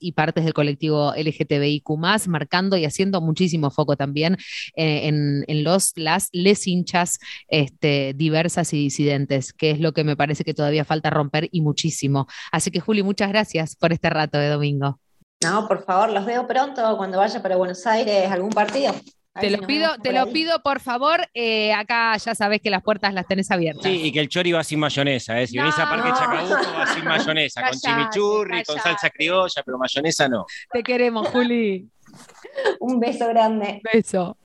y 0.02 0.12
partes 0.12 0.44
del 0.44 0.54
colectivo 0.54 1.14
LGTBIQ, 1.16 1.90
marcando 2.28 2.78
y 2.78 2.86
haciendo 2.86 3.22
muchísimo 3.22 3.72
foco 3.72 3.96
también 3.96 4.38
eh, 4.76 5.08
en, 5.08 5.44
en 5.48 5.64
los, 5.64 5.94
las, 5.96 6.30
les 6.32 6.68
hinchas 6.68 7.20
este, 7.48 8.14
diversas 8.16 8.74
y 8.74 8.78
disidentes, 8.78 9.54
que 9.54 9.72
es 9.72 9.80
lo 9.80 9.94
que 9.94 10.04
me 10.04 10.16
parece 10.16 10.44
que 10.44 10.54
todavía 10.54 10.86
falta 10.86 11.10
romper 11.10 11.50
y 11.52 11.62
muchísimo. 11.62 12.28
Así 12.52 12.72
que, 12.72 12.80
Juli, 12.80 13.04
muchas 13.04 13.30
gracias 13.30 13.76
por 13.76 13.92
este 13.92 14.10
rato 14.10 14.38
de 14.38 14.50
domingo. 14.50 15.00
No, 15.44 15.68
por 15.68 15.86
favor, 15.86 16.12
los 16.12 16.26
veo 16.26 16.46
pronto 16.48 16.98
cuando 16.98 17.18
vaya 17.18 17.42
para 17.42 17.56
Buenos 17.56 17.86
Aires, 17.88 18.30
algún 18.30 18.50
partido. 18.50 18.94
Te 19.40 19.50
si 19.50 19.56
lo 19.56 19.66
pido, 19.68 19.94
te 20.02 20.10
por 20.10 20.14
lo 20.14 20.24
ahí. 20.26 20.34
pido, 20.34 20.62
por 20.62 20.80
favor. 20.80 21.22
eh, 21.34 21.72
acá 21.74 22.18
ya 22.18 22.34
sabes 22.36 22.60
que 22.62 22.70
las 22.70 22.82
puertas 22.84 23.14
las 23.14 23.26
tenés 23.28 23.50
abiertas. 23.52 23.84
Sí, 23.84 24.02
y 24.06 24.12
que 24.12 24.20
el 24.20 24.28
chori 24.28 24.52
va 24.52 24.64
sin 24.64 24.80
mayonesa, 24.80 25.40
¿eh? 25.40 25.48
Si 25.48 25.56
No. 25.56 25.64
venís 25.64 25.78
a 25.80 25.88
Parque 25.90 26.10
Chacabuco 26.10 26.74
va 26.78 26.88
sin 26.94 27.06
mayonesa, 27.06 27.62
con 27.62 27.80
Callate, 27.80 28.10
chimichurri, 28.10 28.64
con 28.64 28.80
salsa 28.80 29.10
criolla, 29.10 29.62
pero 29.64 29.78
mayonesa 29.78 30.28
no. 30.28 30.46
Te 30.72 30.84
queremos, 30.84 31.28
Juli. 31.30 31.88
Un 32.80 33.00
beso 33.00 33.28
grande. 33.28 33.82
Beso. 33.94 34.36